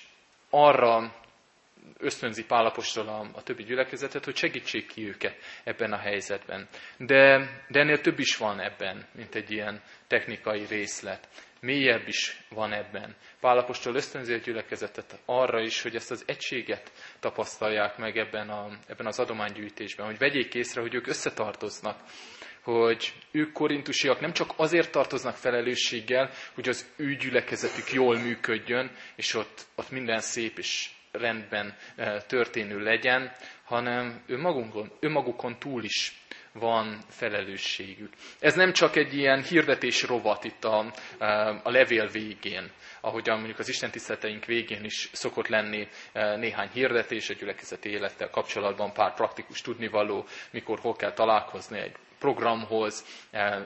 arra 0.50 1.14
ösztönzi 1.98 2.46
Pálapostól 2.46 3.08
a, 3.08 3.30
a 3.34 3.44
többi 3.44 3.64
gyülekezetet, 3.64 4.26
hogy 4.26 4.36
segítsék 4.36 4.88
ki 4.88 5.08
őket 5.08 5.36
ebben 5.64 5.94
a 5.94 5.98
helyzetben. 5.98 6.68
De, 6.98 7.50
de 7.68 7.80
ennél 7.80 8.02
több 8.02 8.20
is 8.20 8.38
van 8.38 8.60
ebben, 8.60 9.08
mint 9.16 9.36
egy 9.36 9.52
ilyen 9.52 9.82
technikai 10.08 10.66
részlet. 10.66 11.28
Mélyebb 11.62 12.08
is 12.08 12.40
van 12.50 12.74
ebben. 12.74 13.16
Pálapostól 13.40 13.96
ösztönzi 13.96 14.34
a 14.34 14.38
gyülekezetet 14.38 15.20
arra 15.26 15.62
is, 15.62 15.82
hogy 15.82 15.96
ezt 15.96 16.12
az 16.12 16.24
egységet 16.28 16.92
tapasztalják 17.20 17.98
meg 17.98 18.18
ebben, 18.18 18.50
a, 18.50 18.70
ebben 18.88 19.06
az 19.06 19.20
adománygyűjtésben, 19.20 20.06
hogy 20.06 20.18
vegyék 20.18 20.54
észre, 20.54 20.82
hogy 20.82 20.94
ők 20.94 21.08
összetartoznak, 21.08 22.00
hogy 22.64 23.14
ők 23.32 23.52
korintusiak 23.52 24.20
nem 24.20 24.34
csak 24.34 24.54
azért 24.56 24.92
tartoznak 24.92 25.36
felelősséggel, 25.36 26.30
hogy 26.54 26.70
az 26.70 26.90
ő 26.96 27.16
gyülekezetük 27.16 27.92
jól 27.92 28.18
működjön, 28.18 28.92
és 29.16 29.34
ott, 29.34 29.66
ott 29.76 29.92
minden 29.92 30.20
szép 30.20 30.58
és 30.58 30.90
rendben 31.12 31.76
eh, 31.96 32.22
történő 32.28 32.80
legyen, 32.80 33.32
hanem 33.64 34.24
önmagukon, 34.28 34.92
önmagukon 35.00 35.60
túl 35.60 35.84
is 35.84 36.14
van 36.54 37.00
felelősségük. 37.10 38.14
Ez 38.40 38.56
nem 38.56 38.74
csak 38.74 38.96
egy 38.96 39.14
ilyen 39.14 39.44
hirdetés 39.44 40.04
rovat 40.04 40.44
itt 40.44 40.64
a, 40.64 40.94
eh, 41.20 41.66
a 41.66 41.72
levél 41.72 42.08
végén, 42.08 42.72
ahogyan 43.02 43.38
mondjuk 43.38 43.60
az 43.60 43.70
Isten 43.70 43.92
végén 44.46 44.84
is 44.84 45.10
szokott 45.12 45.48
lenni 45.48 45.88
eh, 46.12 46.38
néhány 46.38 46.70
hirdetés 46.74 47.30
a 47.30 47.34
gyülekezeti 47.34 47.90
élettel 47.90 48.30
kapcsolatban, 48.30 48.94
pár 48.94 49.14
praktikus 49.14 49.62
tudnivaló, 49.62 50.26
mikor 50.52 50.80
hol 50.80 50.96
kell 50.96 51.14
találkozni 51.14 51.80
egy 51.80 51.96
programhoz, 52.20 53.06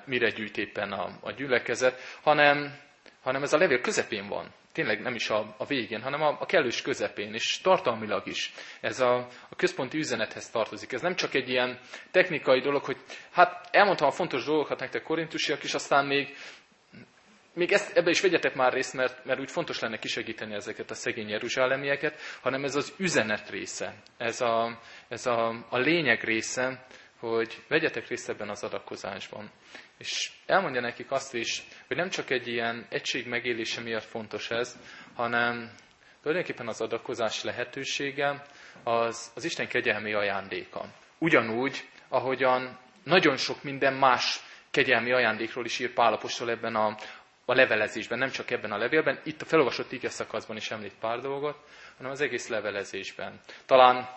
mire 0.06 0.30
gyűjt 0.30 0.58
éppen 0.58 0.92
a, 0.92 1.18
a 1.22 1.32
gyülekezet, 1.32 2.00
hanem, 2.22 2.80
hanem 3.22 3.44
ez 3.44 3.54
a 3.54 3.58
levél 3.58 3.82
közepén 3.82 4.28
van 4.28 4.54
tényleg 4.74 5.02
nem 5.02 5.16
is 5.16 5.30
a, 5.30 5.56
a 5.58 5.66
végén, 5.66 6.02
hanem 6.02 6.22
a, 6.22 6.38
a 6.40 6.46
kellős 6.46 6.82
közepén, 6.82 7.34
és 7.34 7.60
tartalmilag 7.62 8.28
is. 8.28 8.54
Ez 8.82 9.00
a, 9.00 9.16
a 9.50 9.56
központi 9.56 9.98
üzenethez 9.98 10.50
tartozik. 10.50 10.92
Ez 10.94 11.02
nem 11.02 11.16
csak 11.16 11.34
egy 11.34 11.50
ilyen 11.50 11.80
technikai 12.12 12.60
dolog, 12.60 12.84
hogy 12.84 12.98
hát 13.32 13.68
elmondtam 13.72 14.08
a 14.08 14.12
fontos 14.12 14.46
dolgokat 14.46 14.80
nektek 14.80 15.04
korintusiak, 15.04 15.64
és 15.64 15.74
aztán 15.74 16.06
még, 16.06 16.36
még 17.54 17.72
ezt, 17.72 17.98
ebbe 17.98 18.10
is 18.10 18.22
vegyetek 18.22 18.56
már 18.56 18.74
részt, 18.74 18.94
mert, 18.94 19.26
mert 19.26 19.40
úgy 19.40 19.52
fontos 19.52 19.80
lenne 19.80 19.98
kisegíteni 19.98 20.54
ezeket 20.54 20.92
a 20.92 20.96
szegény 20.96 21.30
jeruzsálemieket, 21.30 22.20
hanem 22.42 22.64
ez 22.64 22.76
az 22.76 22.94
üzenet 22.98 23.50
része, 23.50 23.94
ez 24.18 24.42
a, 24.42 24.80
ez 25.08 25.26
a, 25.26 25.66
a 25.70 25.78
lényeg 25.78 26.24
része, 26.24 26.86
hogy 27.30 27.64
vegyetek 27.68 28.08
részt 28.08 28.30
ebben 28.30 28.50
az 28.50 28.64
adakozásban. 28.64 29.52
És 29.98 30.32
elmondja 30.46 30.82
nekik 30.82 31.12
azt 31.12 31.34
is, 31.34 31.64
hogy 31.88 31.98
nem 31.98 32.10
csak 32.10 32.30
egy 32.30 32.48
ilyen 32.48 32.86
egység 32.90 33.28
megélése 33.28 33.82
miatt 33.82 34.04
fontos 34.04 34.50
ez, 34.50 34.78
hanem 35.16 35.72
tulajdonképpen 36.22 36.68
az 36.68 36.82
adakozás 36.82 37.44
lehetősége 37.44 38.46
az, 38.84 39.32
az 39.36 39.44
Isten 39.44 39.68
kegyelmi 39.68 40.14
ajándéka. 40.14 40.86
Ugyanúgy, 41.18 41.88
ahogyan 42.08 42.80
nagyon 43.04 43.38
sok 43.38 43.64
minden 43.64 43.94
más 43.94 44.40
kegyelmi 44.72 45.12
ajándékról 45.12 45.66
is 45.66 45.80
ír 45.80 45.94
Pálapostól 45.94 46.50
ebben 46.50 46.76
a, 46.76 46.96
a 47.46 47.54
levelezésben, 47.54 48.18
nem 48.18 48.30
csak 48.30 48.52
ebben 48.52 48.72
a 48.72 48.78
levélben, 48.78 49.20
itt 49.24 49.42
a 49.42 49.46
felolvasott 49.46 49.92
ige 49.92 50.10
szakaszban 50.10 50.56
is 50.56 50.72
említ 50.72 50.96
pár 51.00 51.20
dolgot, 51.20 51.58
hanem 51.98 52.12
az 52.12 52.22
egész 52.22 52.48
levelezésben. 52.48 53.40
Talán 53.66 54.10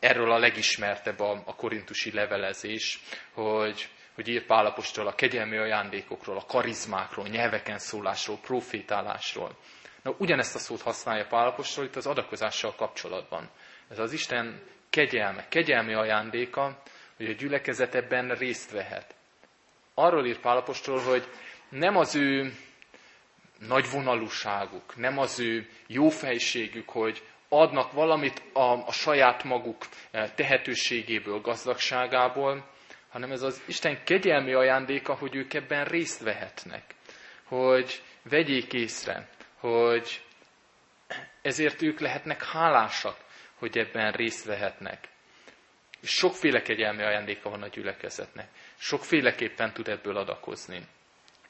erről 0.00 0.32
a 0.32 0.38
legismertebb 0.38 1.20
a, 1.20 1.42
a 1.44 1.54
korintusi 1.54 2.12
levelezés, 2.12 3.00
hogy, 3.32 3.88
hogy 4.14 4.28
ír 4.28 4.46
Pálapostól 4.46 5.06
a 5.06 5.14
kegyelmi 5.14 5.56
ajándékokról, 5.56 6.36
a 6.36 6.44
karizmákról, 6.46 7.26
nyelveken 7.28 7.78
szólásról, 7.78 8.38
profétálásról. 8.42 9.56
Na, 10.02 10.14
ugyanezt 10.18 10.54
a 10.54 10.58
szót 10.58 10.80
használja 10.82 11.26
Pálapostól 11.26 11.84
itt 11.84 11.96
az 11.96 12.06
adakozással 12.06 12.74
kapcsolatban. 12.74 13.50
Ez 13.88 13.98
az 13.98 14.12
Isten 14.12 14.62
kegyelme, 14.90 15.48
kegyelmi 15.48 15.94
ajándéka, 15.94 16.82
hogy 17.16 17.26
a 17.26 17.32
gyülekezet 17.32 17.94
ebben 17.94 18.28
részt 18.34 18.70
vehet. 18.70 19.14
Arról 19.94 20.26
ír 20.26 20.38
Pálapostól, 20.38 21.00
hogy 21.00 21.28
nem 21.68 21.96
az 21.96 22.14
ő 22.14 22.52
nagy 23.58 23.90
vonalúságuk, 23.90 24.96
nem 24.96 25.18
az 25.18 25.40
ő 25.40 25.68
jófejségük, 25.86 26.88
hogy 26.88 27.22
adnak 27.48 27.92
valamit 27.92 28.42
a, 28.52 28.86
a 28.86 28.92
saját 28.92 29.44
maguk 29.44 29.86
eh, 30.10 30.30
tehetőségéből, 30.34 31.40
gazdagságából, 31.40 32.70
hanem 33.08 33.30
ez 33.30 33.42
az 33.42 33.62
Isten 33.66 34.04
kegyelmi 34.04 34.52
ajándéka, 34.52 35.14
hogy 35.14 35.36
ők 35.36 35.54
ebben 35.54 35.84
részt 35.84 36.22
vehetnek, 36.22 36.94
hogy 37.44 38.02
vegyék 38.22 38.72
észre, 38.72 39.28
hogy 39.58 40.20
ezért 41.42 41.82
ők 41.82 42.00
lehetnek 42.00 42.44
hálásak, 42.44 43.16
hogy 43.58 43.78
ebben 43.78 44.12
részt 44.12 44.44
vehetnek. 44.44 45.08
És 46.00 46.10
sokféle 46.10 46.62
kegyelmi 46.62 47.02
ajándéka 47.02 47.50
van 47.50 47.62
a 47.62 47.68
gyülekezetnek. 47.68 48.48
Sokféleképpen 48.78 49.72
tud 49.72 49.88
ebből 49.88 50.16
adakozni. 50.16 50.86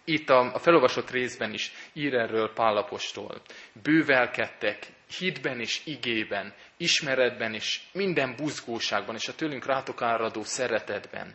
Itt 0.08 0.28
a, 0.30 0.54
a 0.54 0.58
felolvasott 0.58 1.10
részben 1.10 1.52
is 1.52 1.72
ír 1.92 2.14
erről 2.14 2.52
Pálapostól. 2.52 3.40
Bővelkedtek 3.82 4.86
hitben 5.18 5.60
és 5.60 5.80
igében, 5.84 6.54
ismeretben 6.76 7.54
és 7.54 7.80
minden 7.92 8.34
buzgóságban, 8.36 9.14
és 9.14 9.28
a 9.28 9.34
tőlünk 9.34 9.66
rátok 9.66 10.02
áradó 10.02 10.42
szeretetben. 10.42 11.34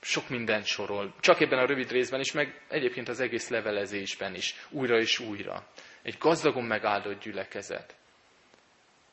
Sok 0.00 0.28
mindent 0.28 0.64
sorol. 0.64 1.14
Csak 1.20 1.40
ebben 1.40 1.58
a 1.58 1.66
rövid 1.66 1.90
részben 1.90 2.20
is, 2.20 2.32
meg 2.32 2.62
egyébként 2.68 3.08
az 3.08 3.20
egész 3.20 3.48
levelezésben 3.48 4.34
is. 4.34 4.54
Újra 4.70 4.98
és 4.98 5.18
újra. 5.18 5.66
Egy 6.02 6.16
gazdagon 6.18 6.64
megáldott 6.64 7.22
gyülekezet. 7.22 7.96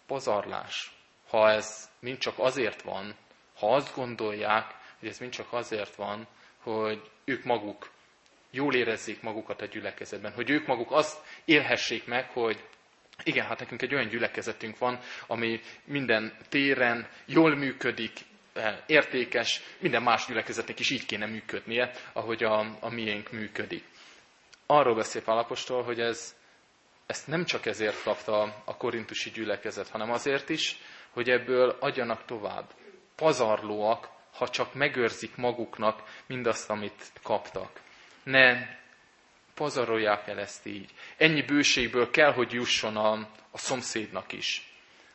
Pazarlás. 0.08 0.92
Ha 1.30 1.50
ez 1.50 1.90
mind 2.00 2.18
csak 2.18 2.34
azért 2.38 2.82
van, 2.82 3.16
ha 3.60 3.76
azt 3.76 3.96
gondolják, 3.96 4.76
hogy 5.00 5.10
ez 5.10 5.20
mind 5.20 5.32
csak 5.32 5.54
azért 5.54 5.96
van, 5.96 6.28
hogy 6.58 7.02
ők 7.26 7.44
maguk 7.44 7.94
jól 8.56 8.76
érezzék 8.76 9.22
magukat 9.22 9.62
a 9.62 9.66
gyülekezetben, 9.66 10.32
hogy 10.34 10.50
ők 10.50 10.68
maguk 10.68 10.92
azt 10.92 11.18
élhessék 11.46 12.06
meg, 12.06 12.30
hogy 12.30 12.64
igen, 13.24 13.46
hát 13.46 13.60
nekünk 13.60 13.82
egy 13.82 13.94
olyan 13.94 14.08
gyülekezetünk 14.08 14.78
van, 14.78 15.00
ami 15.28 15.60
minden 15.84 16.38
téren 16.50 17.08
jól 17.26 17.56
működik, 17.56 18.12
eh, 18.54 18.78
értékes, 18.86 19.62
minden 19.80 20.04
más 20.04 20.26
gyülekezetnek 20.26 20.80
is 20.80 20.90
így 20.90 21.06
kéne 21.06 21.26
működnie, 21.26 21.92
ahogy 22.14 22.44
a, 22.44 22.78
a 22.80 22.90
miénk 22.90 23.32
működik. 23.32 23.84
Arról 24.66 24.96
beszél 24.96 25.24
Pálapostól, 25.24 25.84
hogy 25.84 26.00
ez, 26.00 26.36
ezt 27.06 27.28
nem 27.28 27.46
csak 27.46 27.66
ezért 27.66 28.04
kapta 28.04 28.62
a 28.66 28.78
korintusi 28.78 29.30
gyülekezet, 29.30 29.90
hanem 29.90 30.12
azért 30.12 30.50
is, 30.50 30.78
hogy 31.10 31.30
ebből 31.30 31.78
adjanak 31.80 32.26
tovább. 32.26 32.74
Pazarlóak, 33.16 34.10
ha 34.34 34.48
csak 34.48 34.74
megőrzik 34.74 35.36
maguknak 35.36 36.04
mindazt, 36.28 36.70
amit 36.70 37.12
kaptak. 37.24 37.82
Ne 38.26 38.68
pazarolják 39.54 40.28
el 40.28 40.40
ezt 40.40 40.66
így. 40.66 40.92
Ennyi 41.18 41.42
bőségből 41.42 42.10
kell, 42.10 42.34
hogy 42.34 42.52
jusson 42.52 42.98
a, 42.98 43.12
a 43.52 43.58
szomszédnak 43.58 44.32
is. 44.32 44.74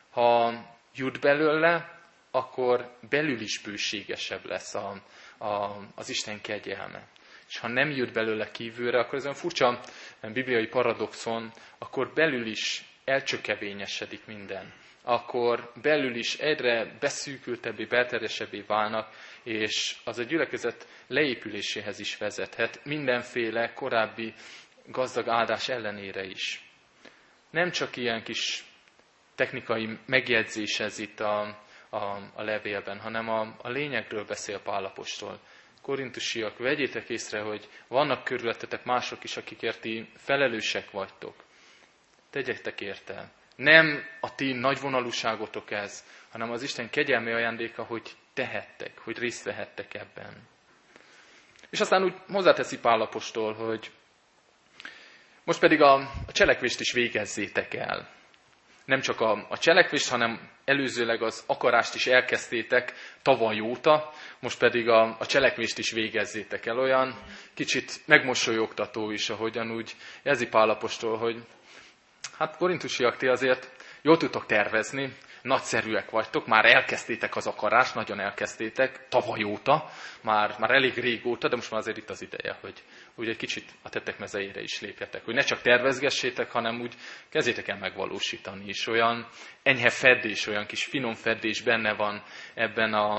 Ha 0.09 0.53
jut 0.95 1.19
belőle, 1.19 1.99
akkor 2.31 2.97
belül 3.09 3.39
is 3.41 3.59
bőségesebb 3.59 4.45
lesz 4.45 4.75
a, 4.75 5.01
a, 5.37 5.77
az 5.95 6.09
Isten 6.09 6.41
kegyelme. 6.41 7.07
És 7.47 7.57
ha 7.57 7.67
nem 7.67 7.89
jut 7.89 8.13
belőle 8.13 8.51
kívülre, 8.51 8.99
akkor 8.99 9.15
ez 9.15 9.23
olyan 9.23 9.35
furcsa 9.35 9.79
bibliai 10.21 10.67
paradoxon, 10.67 11.51
akkor 11.77 12.13
belül 12.13 12.45
is 12.47 12.83
elcsökevényesedik 13.05 14.25
minden. 14.25 14.73
Akkor 15.03 15.71
belül 15.81 16.15
is 16.15 16.35
egyre 16.35 16.97
beszűkültebbé, 16.99 17.85
belterjesebbé 17.85 18.63
válnak, 18.67 19.09
és 19.43 19.95
az 20.03 20.19
a 20.19 20.23
gyülekezet 20.23 20.87
leépüléséhez 21.07 21.99
is 21.99 22.17
vezethet, 22.17 22.85
mindenféle 22.85 23.73
korábbi 23.73 24.33
gazdag 24.85 25.27
áldás 25.27 25.69
ellenére 25.69 26.23
is. 26.23 26.69
Nem 27.49 27.69
csak 27.71 27.95
ilyen 27.95 28.23
kis 28.23 28.63
technikai 29.35 29.97
megjegyzés 30.05 30.79
ez 30.79 30.99
itt 30.99 31.19
a, 31.19 31.41
a, 31.89 32.05
a 32.33 32.43
levélben, 32.43 32.99
hanem 32.99 33.29
a, 33.29 33.55
a 33.61 33.69
lényegről 33.69 34.25
beszél 34.25 34.59
Pálapostól. 34.59 35.39
Korintusiak, 35.81 36.57
vegyétek 36.57 37.09
észre, 37.09 37.39
hogy 37.39 37.69
vannak 37.87 38.23
körülöttetek 38.23 38.83
mások 38.83 39.23
is, 39.23 39.37
akikért 39.37 39.81
ti 39.81 40.09
felelősek 40.15 40.91
vagytok. 40.91 41.35
Tegyetek 42.29 42.81
érte. 42.81 43.31
Nem 43.55 44.03
a 44.19 44.35
ti 44.35 44.53
nagyvonalúságotok 44.53 45.71
ez, 45.71 46.05
hanem 46.31 46.51
az 46.51 46.63
Isten 46.63 46.89
kegyelmi 46.89 47.31
ajándéka, 47.31 47.83
hogy 47.83 48.11
tehettek, 48.33 48.97
hogy 48.97 49.17
részt 49.17 49.43
vehettek 49.43 49.93
ebben. 49.93 50.47
És 51.69 51.79
aztán 51.79 52.03
úgy 52.03 52.13
hozzáteszi 52.27 52.79
Pálapostól, 52.79 53.53
hogy 53.53 53.91
most 55.43 55.59
pedig 55.59 55.81
a, 55.81 55.93
a 56.27 56.31
cselekvést 56.31 56.79
is 56.79 56.91
végezzétek 56.91 57.73
el. 57.73 58.09
Nem 58.85 58.99
csak 58.99 59.21
a, 59.21 59.45
a 59.49 59.57
cselekvést, 59.57 60.09
hanem 60.09 60.49
előzőleg 60.65 61.21
az 61.21 61.43
akarást 61.47 61.95
is 61.95 62.07
elkezdtétek 62.07 62.93
tavaly 63.21 63.59
óta, 63.59 64.11
most 64.39 64.59
pedig 64.59 64.87
a, 64.87 65.15
a 65.19 65.25
cselekvést 65.25 65.77
is 65.77 65.91
végezzétek 65.91 66.65
el. 66.65 66.79
Olyan 66.79 67.15
kicsit 67.53 68.01
megmosolyogtató 68.05 69.11
is, 69.11 69.29
ahogyan 69.29 69.71
úgy 69.71 69.95
jelzi 70.23 70.47
Pálapostól, 70.47 71.17
hogy 71.17 71.43
hát 72.37 72.57
korintusiak, 72.57 73.17
ti 73.17 73.27
azért 73.27 73.71
jól 74.01 74.17
tudtok 74.17 74.45
tervezni, 74.45 75.13
nagyszerűek 75.41 76.09
vagytok, 76.09 76.47
már 76.47 76.65
elkezdtétek 76.65 77.35
az 77.35 77.47
akarást, 77.47 77.95
nagyon 77.95 78.19
elkezdtétek, 78.19 79.07
tavaly 79.09 79.43
óta, 79.43 79.89
már, 80.21 80.55
már 80.59 80.71
elég 80.71 80.93
régóta, 80.93 81.47
de 81.47 81.55
most 81.55 81.71
már 81.71 81.79
azért 81.79 81.97
itt 81.97 82.09
az 82.09 82.21
ideje, 82.21 82.57
hogy 82.61 82.83
úgy 83.15 83.27
egy 83.27 83.37
kicsit 83.37 83.71
a 83.81 83.89
tettek 83.89 84.19
mezeire 84.19 84.61
is 84.61 84.81
lépjetek, 84.81 85.25
hogy 85.25 85.33
ne 85.33 85.41
csak 85.41 85.61
tervezgessétek, 85.61 86.51
hanem 86.51 86.81
úgy 86.81 86.93
kezdjétek 87.29 87.67
el 87.67 87.77
megvalósítani 87.77 88.67
is. 88.67 88.87
Olyan 88.87 89.27
enyhe 89.63 89.89
fedés, 89.89 90.47
olyan 90.47 90.65
kis 90.65 90.85
finom 90.85 91.13
fedés 91.13 91.61
benne 91.61 91.93
van 91.93 92.23
ebben 92.53 92.93
a, 92.93 93.17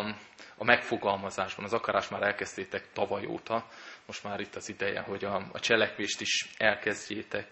a 0.57 0.65
megfogalmazásban. 0.65 1.65
Az 1.65 1.73
akarás 1.73 2.09
már 2.09 2.23
elkezdtétek 2.23 2.93
tavaly 2.93 3.27
óta, 3.27 3.67
most 4.07 4.25
már 4.25 4.41
itt 4.41 4.55
az 4.55 4.69
ideje, 4.69 5.01
hogy 5.01 5.25
a, 5.25 5.49
a 5.53 5.61
cselekvést 5.61 6.21
is 6.21 6.47
elkezdjétek. 6.57 7.47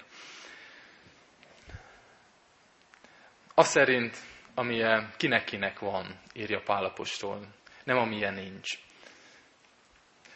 Azt 3.61 3.71
szerint 3.71 4.17
amilyen 4.55 5.13
kinek-kinek 5.17 5.79
van, 5.79 6.21
írja 6.33 6.61
Pálapostól, 6.61 7.47
nem 7.85 7.97
amilyen 7.97 8.35
nincs. 8.35 8.79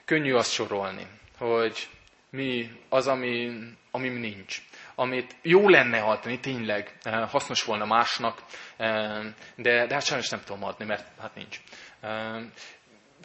Könnyű 0.04 0.32
azt 0.32 0.52
sorolni, 0.52 1.06
hogy 1.38 1.88
mi 2.30 2.70
az, 2.88 3.06
ami, 3.06 3.52
ami 3.90 4.08
nincs. 4.08 4.62
Amit 4.94 5.36
jó 5.42 5.68
lenne 5.68 6.00
adni, 6.00 6.40
tényleg 6.40 6.98
eh, 7.02 7.28
hasznos 7.30 7.64
volna 7.64 7.84
másnak, 7.84 8.42
eh, 8.76 9.24
de, 9.56 9.86
de 9.86 9.94
hát 9.94 10.04
sajnos 10.04 10.28
nem 10.28 10.40
tudom 10.44 10.64
adni, 10.64 10.84
mert 10.84 11.20
hát 11.20 11.34
nincs. 11.34 11.60
Eh, 12.00 12.42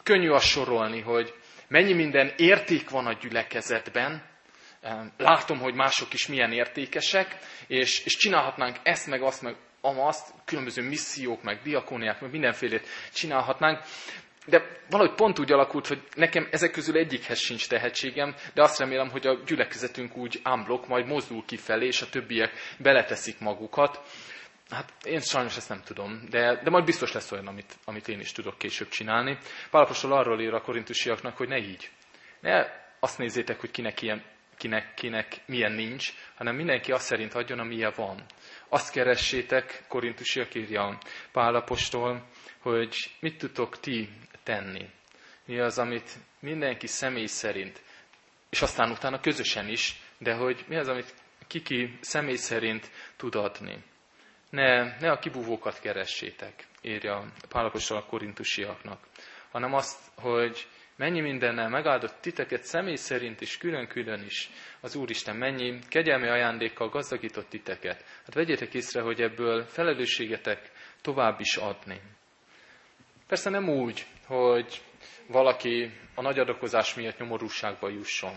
könnyű 0.02 0.28
azt 0.28 0.46
sorolni, 0.46 1.00
hogy 1.00 1.34
mennyi 1.68 1.92
minden 1.92 2.32
érték 2.36 2.90
van 2.90 3.06
a 3.06 3.12
gyülekezetben, 3.12 4.28
látom, 5.16 5.58
hogy 5.58 5.74
mások 5.74 6.12
is 6.12 6.26
milyen 6.26 6.52
értékesek, 6.52 7.36
és, 7.66 8.04
és 8.04 8.16
csinálhatnánk 8.16 8.76
ezt, 8.82 9.06
meg 9.06 9.22
azt, 9.22 9.42
meg 9.42 9.56
azt, 9.80 10.34
különböző 10.44 10.82
missziók, 10.82 11.42
meg 11.42 11.60
diakóniák, 11.62 12.20
meg 12.20 12.30
mindenfélét 12.30 12.86
csinálhatnánk, 13.12 13.80
de 14.46 14.80
valahogy 14.90 15.14
pont 15.14 15.38
úgy 15.38 15.52
alakult, 15.52 15.86
hogy 15.86 16.02
nekem 16.14 16.48
ezek 16.50 16.70
közül 16.70 16.96
egyikhez 16.96 17.38
sincs 17.38 17.68
tehetségem, 17.68 18.34
de 18.54 18.62
azt 18.62 18.78
remélem, 18.78 19.10
hogy 19.10 19.26
a 19.26 19.38
gyülekezetünk 19.46 20.16
úgy 20.16 20.40
ámblok 20.42 20.86
majd 20.86 21.06
mozdul 21.06 21.44
kifelé, 21.46 21.86
és 21.86 22.02
a 22.02 22.08
többiek 22.08 22.52
beleteszik 22.78 23.38
magukat. 23.38 24.00
Hát 24.70 24.92
én 25.04 25.20
sajnos 25.20 25.56
ezt 25.56 25.68
nem 25.68 25.82
tudom, 25.84 26.20
de, 26.28 26.60
de 26.62 26.70
majd 26.70 26.84
biztos 26.84 27.12
lesz 27.12 27.32
olyan, 27.32 27.46
amit, 27.46 27.78
amit 27.84 28.08
én 28.08 28.20
is 28.20 28.32
tudok 28.32 28.58
később 28.58 28.88
csinálni. 28.88 29.38
Pálapostól 29.70 30.12
arról 30.12 30.40
ír 30.40 30.54
a 30.54 30.60
korintusiaknak, 30.60 31.36
hogy 31.36 31.48
ne 31.48 31.58
így. 31.58 31.90
Ne 32.40 32.66
azt 33.00 33.18
nézzétek, 33.18 33.60
hogy 33.60 33.70
kinek, 33.70 34.02
ilyen, 34.02 34.24
kinek, 34.56 34.94
kinek 34.94 35.40
milyen 35.46 35.72
nincs, 35.72 36.12
hanem 36.36 36.56
mindenki 36.56 36.92
azt 36.92 37.04
szerint 37.04 37.34
adjon, 37.34 37.58
amilyen 37.58 37.92
van. 37.96 38.24
Azt 38.72 38.92
keressétek, 38.92 39.84
korintusiak 39.88 40.54
írja 40.54 40.98
Pálapostól, 41.32 42.26
hogy 42.58 42.94
mit 43.20 43.38
tudtok 43.38 43.80
ti 43.80 44.08
tenni. 44.42 44.88
Mi 45.44 45.58
az, 45.60 45.78
amit 45.78 46.10
mindenki 46.40 46.86
személy 46.86 47.26
szerint, 47.26 47.82
és 48.50 48.62
aztán 48.62 48.90
utána 48.90 49.20
közösen 49.20 49.68
is, 49.68 50.00
de 50.18 50.34
hogy 50.34 50.64
mi 50.68 50.76
az, 50.76 50.88
amit 50.88 51.14
kiki 51.46 51.98
személy 52.00 52.36
szerint 52.36 52.90
tud 53.16 53.34
adni. 53.34 53.82
Ne, 54.50 54.96
ne 54.98 55.10
a 55.10 55.18
kibúvókat 55.18 55.80
keressétek, 55.80 56.66
írja 56.82 57.32
Pálapostól 57.48 57.96
a 57.96 58.04
korintusiaknak, 58.04 59.06
hanem 59.50 59.74
azt, 59.74 59.98
hogy 60.14 60.66
mennyi 61.00 61.20
mindennel 61.20 61.68
megáldott 61.68 62.20
titeket 62.20 62.62
személy 62.62 62.94
szerint 62.94 63.40
is, 63.40 63.58
külön-külön 63.58 64.22
is. 64.22 64.50
Az 64.80 64.94
Úristen 64.96 65.36
mennyi 65.36 65.78
kegyelmi 65.88 66.28
ajándékkal 66.28 66.88
gazdagított 66.88 67.48
titeket. 67.48 68.04
Hát 68.24 68.34
vegyétek 68.34 68.74
észre, 68.74 69.00
hogy 69.00 69.20
ebből 69.20 69.64
felelősségetek 69.64 70.70
tovább 71.02 71.40
is 71.40 71.56
adni. 71.56 72.00
Persze 73.26 73.50
nem 73.50 73.68
úgy, 73.68 74.06
hogy 74.26 74.80
valaki 75.28 75.90
a 76.14 76.22
nagy 76.22 76.38
adakozás 76.38 76.94
miatt 76.94 77.18
nyomorúságba 77.18 77.88
jusson. 77.88 78.34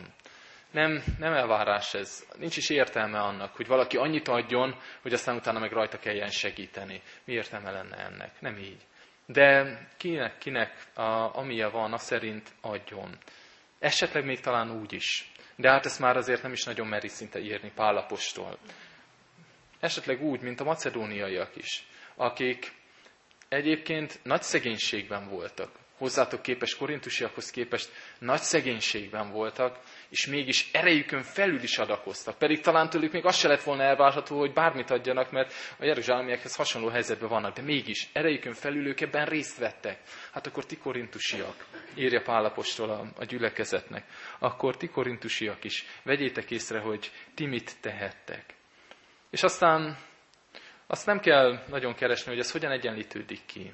Nem, 0.71 1.04
nem 1.19 1.34
elvárás 1.34 1.93
ez. 1.93 2.28
Nincs 2.38 2.58
is 2.58 2.69
értelme 2.69 3.19
annak, 3.19 3.56
hogy 3.56 3.67
valaki 3.67 3.97
annyit 3.97 4.28
adjon, 4.28 4.76
hogy 5.02 5.13
aztán 5.13 5.36
utána 5.36 5.60
meg 5.60 5.71
rajta 5.71 5.97
kelljen 5.97 6.30
segíteni. 6.30 7.02
Mi 7.26 7.34
értelme 7.34 7.71
lenne 7.71 7.97
ennek? 7.97 8.41
Nem 8.41 8.58
így. 8.58 8.82
De 9.34 9.78
kinek, 9.98 10.38
kinek 10.38 10.86
a, 10.93 11.38
amilyen 11.38 11.72
van, 11.72 11.93
az 11.93 12.02
szerint 12.02 12.50
adjon. 12.62 13.17
Esetleg 13.80 14.26
még 14.26 14.39
talán 14.39 14.72
úgy 14.72 14.93
is. 14.93 15.32
De 15.56 15.69
hát 15.69 15.86
ezt 15.86 16.00
már 16.00 16.17
azért 16.17 16.41
nem 16.41 16.52
is 16.52 16.63
nagyon 16.63 16.88
meri 16.88 17.08
szinte 17.08 17.39
írni 17.39 17.72
Pálapostól. 17.76 18.58
Esetleg 19.80 20.22
úgy, 20.22 20.41
mint 20.41 20.60
a 20.60 20.63
macedóniaiak 20.63 21.56
is, 21.56 21.86
akik 22.15 22.72
egyébként 23.50 24.19
nagy 24.24 24.41
szegénységben 24.41 25.30
voltak 25.30 25.83
hozzátok 26.04 26.42
képes, 26.42 26.76
korintusiakhoz 26.76 27.50
képest 27.50 27.92
nagy 28.20 28.39
szegénységben 28.42 29.32
voltak, 29.32 29.80
és 30.10 30.26
mégis 30.28 30.70
erejükön 30.72 31.22
felül 31.24 31.63
is 31.63 31.78
adakoztak. 31.78 32.38
Pedig 32.38 32.62
talán 32.62 32.89
tőlük 32.89 33.12
még 33.12 33.26
az 33.26 33.36
se 33.36 33.48
lett 33.48 33.63
volna 33.63 33.84
elvárható, 33.84 34.38
hogy 34.39 34.54
bármit 34.54 34.89
adjanak, 34.92 35.32
mert 35.32 35.54
a 35.80 35.86
jeruzsálemiekhez 35.86 36.56
hasonló 36.56 36.88
helyzetben 36.88 37.30
vannak, 37.30 37.56
de 37.56 37.62
mégis 37.62 38.10
erejükön 38.13 38.54
felül 38.54 38.88
ők 38.88 39.02
ebben 39.02 39.26
részt 39.26 39.58
vettek. 39.58 40.00
Hát 40.32 40.48
akkor 40.48 40.66
ti 40.66 40.78
korintusiak, 40.78 41.66
írja 41.96 42.22
Pálapostól 42.22 42.89
a, 42.89 43.06
a 43.16 43.24
gyülekezetnek, 43.26 44.06
akkor 44.39 44.78
ti 44.78 44.88
korintusiak 44.88 45.63
is, 45.63 45.86
vegyétek 46.04 46.52
észre, 46.52 46.80
hogy 46.80 47.12
ti 47.36 47.46
mit 47.46 47.72
tehettek. 47.82 48.44
És 49.30 49.44
aztán 49.44 49.98
azt 50.88 51.06
nem 51.06 51.20
kell 51.20 51.60
nagyon 51.68 51.94
keresni, 51.96 52.32
hogy 52.32 52.39
ez 52.39 52.52
hogyan 52.52 52.72
egyenlítődik 52.72 53.46
ki. 53.46 53.74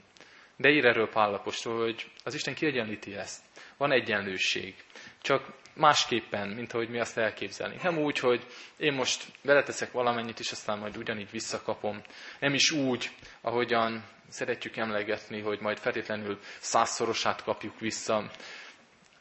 De 0.60 0.70
ír 0.70 0.86
erről 0.86 1.10
Pálapostól, 1.10 1.78
hogy 1.84 2.12
az 2.24 2.34
Isten 2.34 2.54
kiegyenlíti 2.54 3.16
ezt. 3.16 3.44
Van 3.78 3.92
egyenlőség. 3.92 4.76
Csak 5.22 5.54
másképpen, 5.76 6.50
mint 6.50 6.74
ahogy 6.74 6.90
mi 6.90 7.00
azt 7.00 7.18
elképzelni. 7.18 7.76
Nem 7.84 7.98
úgy, 7.98 8.20
hogy 8.20 8.46
én 8.78 8.94
most 8.94 9.26
beleteszek 9.44 9.92
valamennyit, 9.92 10.40
és 10.40 10.52
aztán 10.52 10.80
majd 10.80 10.98
ugyanígy 10.98 11.32
visszakapom. 11.32 12.02
Nem 12.40 12.54
is 12.54 12.72
úgy, 12.72 13.10
ahogyan 13.42 14.04
szeretjük 14.28 14.78
emlegetni, 14.78 15.42
hogy 15.42 15.60
majd 15.60 15.78
feltétlenül 15.78 16.40
százszorosát 16.60 17.44
kapjuk 17.44 17.80
vissza. 17.80 18.32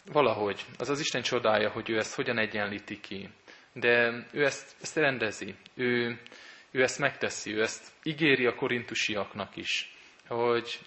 Valahogy. 0.05 0.65
Az 0.79 0.89
az 0.89 1.01
Isten 1.01 1.23
csodája, 1.23 1.71
hogy 1.71 1.91
ő 1.91 1.97
ezt 1.99 2.15
hogyan 2.15 2.39
egyenlíti 2.39 3.01
ki. 3.01 3.29
De 3.73 4.27
ő 4.33 4.45
ezt, 4.45 4.77
ezt 4.83 4.97
rendezi. 4.97 5.55
Ő, 5.75 6.21
ő 6.71 6.83
ezt 6.83 6.99
megteszi, 6.99 7.55
ő 7.55 7.63
ezt 7.63 7.93
ígéri 8.03 8.47
a 8.47 8.55
korintusiaknak 8.55 9.57
is 9.57 9.97
hogy 10.29 10.81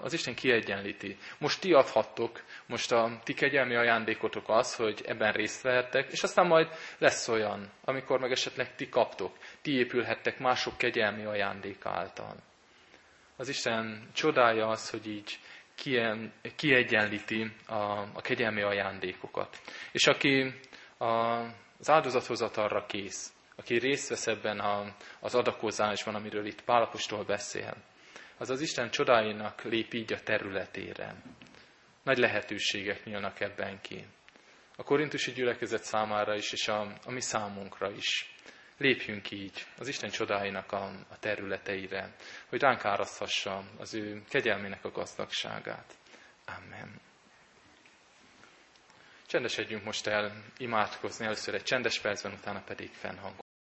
az 0.00 0.12
Isten 0.12 0.34
kiegyenlíti. 0.34 1.16
Most 1.38 1.60
ti 1.60 1.72
adhattok, 1.72 2.42
most 2.66 2.92
a 2.92 3.20
ti 3.24 3.34
kegyelmi 3.34 3.74
ajándékotok 3.74 4.48
az, 4.48 4.74
hogy 4.74 5.02
ebben 5.06 5.32
részt 5.32 5.62
vehettek, 5.62 6.12
és 6.12 6.22
aztán 6.22 6.46
majd 6.46 6.68
lesz 6.98 7.28
olyan, 7.28 7.70
amikor 7.84 8.20
meg 8.20 8.30
esetleg 8.30 8.74
ti 8.74 8.88
kaptok, 8.88 9.36
ti 9.62 9.78
épülhettek 9.78 10.38
mások 10.38 10.76
kegyelmi 10.76 11.24
ajándéka 11.24 11.90
által. 11.90 12.36
Az 13.36 13.48
Isten 13.48 14.08
csodája 14.12 14.68
az, 14.68 14.90
hogy 14.90 15.06
így 15.06 15.38
kiegyenlíti 16.56 17.52
a, 17.66 17.74
a 18.14 18.20
kegyelmi 18.22 18.62
ajándékokat. 18.62 19.60
És 19.92 20.06
aki 20.06 20.54
a, 20.98 21.06
az 21.78 21.90
áldozathozatalra 21.90 22.86
kész, 22.86 23.32
aki 23.56 23.78
részt 23.78 24.08
vesz 24.08 24.26
ebben 24.26 24.58
a, 24.58 24.94
az 25.20 25.34
adakozásban, 25.34 26.14
amiről 26.14 26.46
itt 26.46 26.62
Pálapostól 26.62 27.24
beszél, 27.24 27.76
az 28.38 28.50
az 28.50 28.60
Isten 28.60 28.90
csodáinak 28.90 29.62
lép 29.62 29.92
így 29.94 30.12
a 30.12 30.22
területére. 30.22 31.14
Nagy 32.02 32.18
lehetőségek 32.18 33.04
nyílnak 33.04 33.40
ebben 33.40 33.80
ki. 33.80 34.06
A 34.76 34.82
korintusi 34.82 35.32
gyülekezet 35.32 35.82
számára 35.84 36.34
is, 36.34 36.52
és 36.52 36.68
a, 36.68 36.80
a 37.04 37.10
mi 37.10 37.20
számunkra 37.20 37.90
is. 37.90 38.34
Lépjünk 38.78 39.30
így 39.30 39.66
az 39.78 39.88
Isten 39.88 40.10
csodáinak 40.10 40.72
a, 40.72 40.84
a 41.08 41.18
területeire, 41.18 42.14
hogy 42.48 42.60
ránk 42.60 42.84
áraszthassa 42.84 43.64
az 43.78 43.94
ő 43.94 44.22
kegyelmének 44.28 44.84
a 44.84 44.90
gazdagságát. 44.90 45.94
Amen. 46.44 47.00
Csendesedjünk 49.26 49.84
most 49.84 50.06
el 50.06 50.42
imádkozni, 50.58 51.24
először 51.24 51.54
egy 51.54 51.62
csendes 51.62 52.00
percben, 52.00 52.32
utána 52.32 52.62
pedig 52.66 52.90
fennhang. 52.90 53.45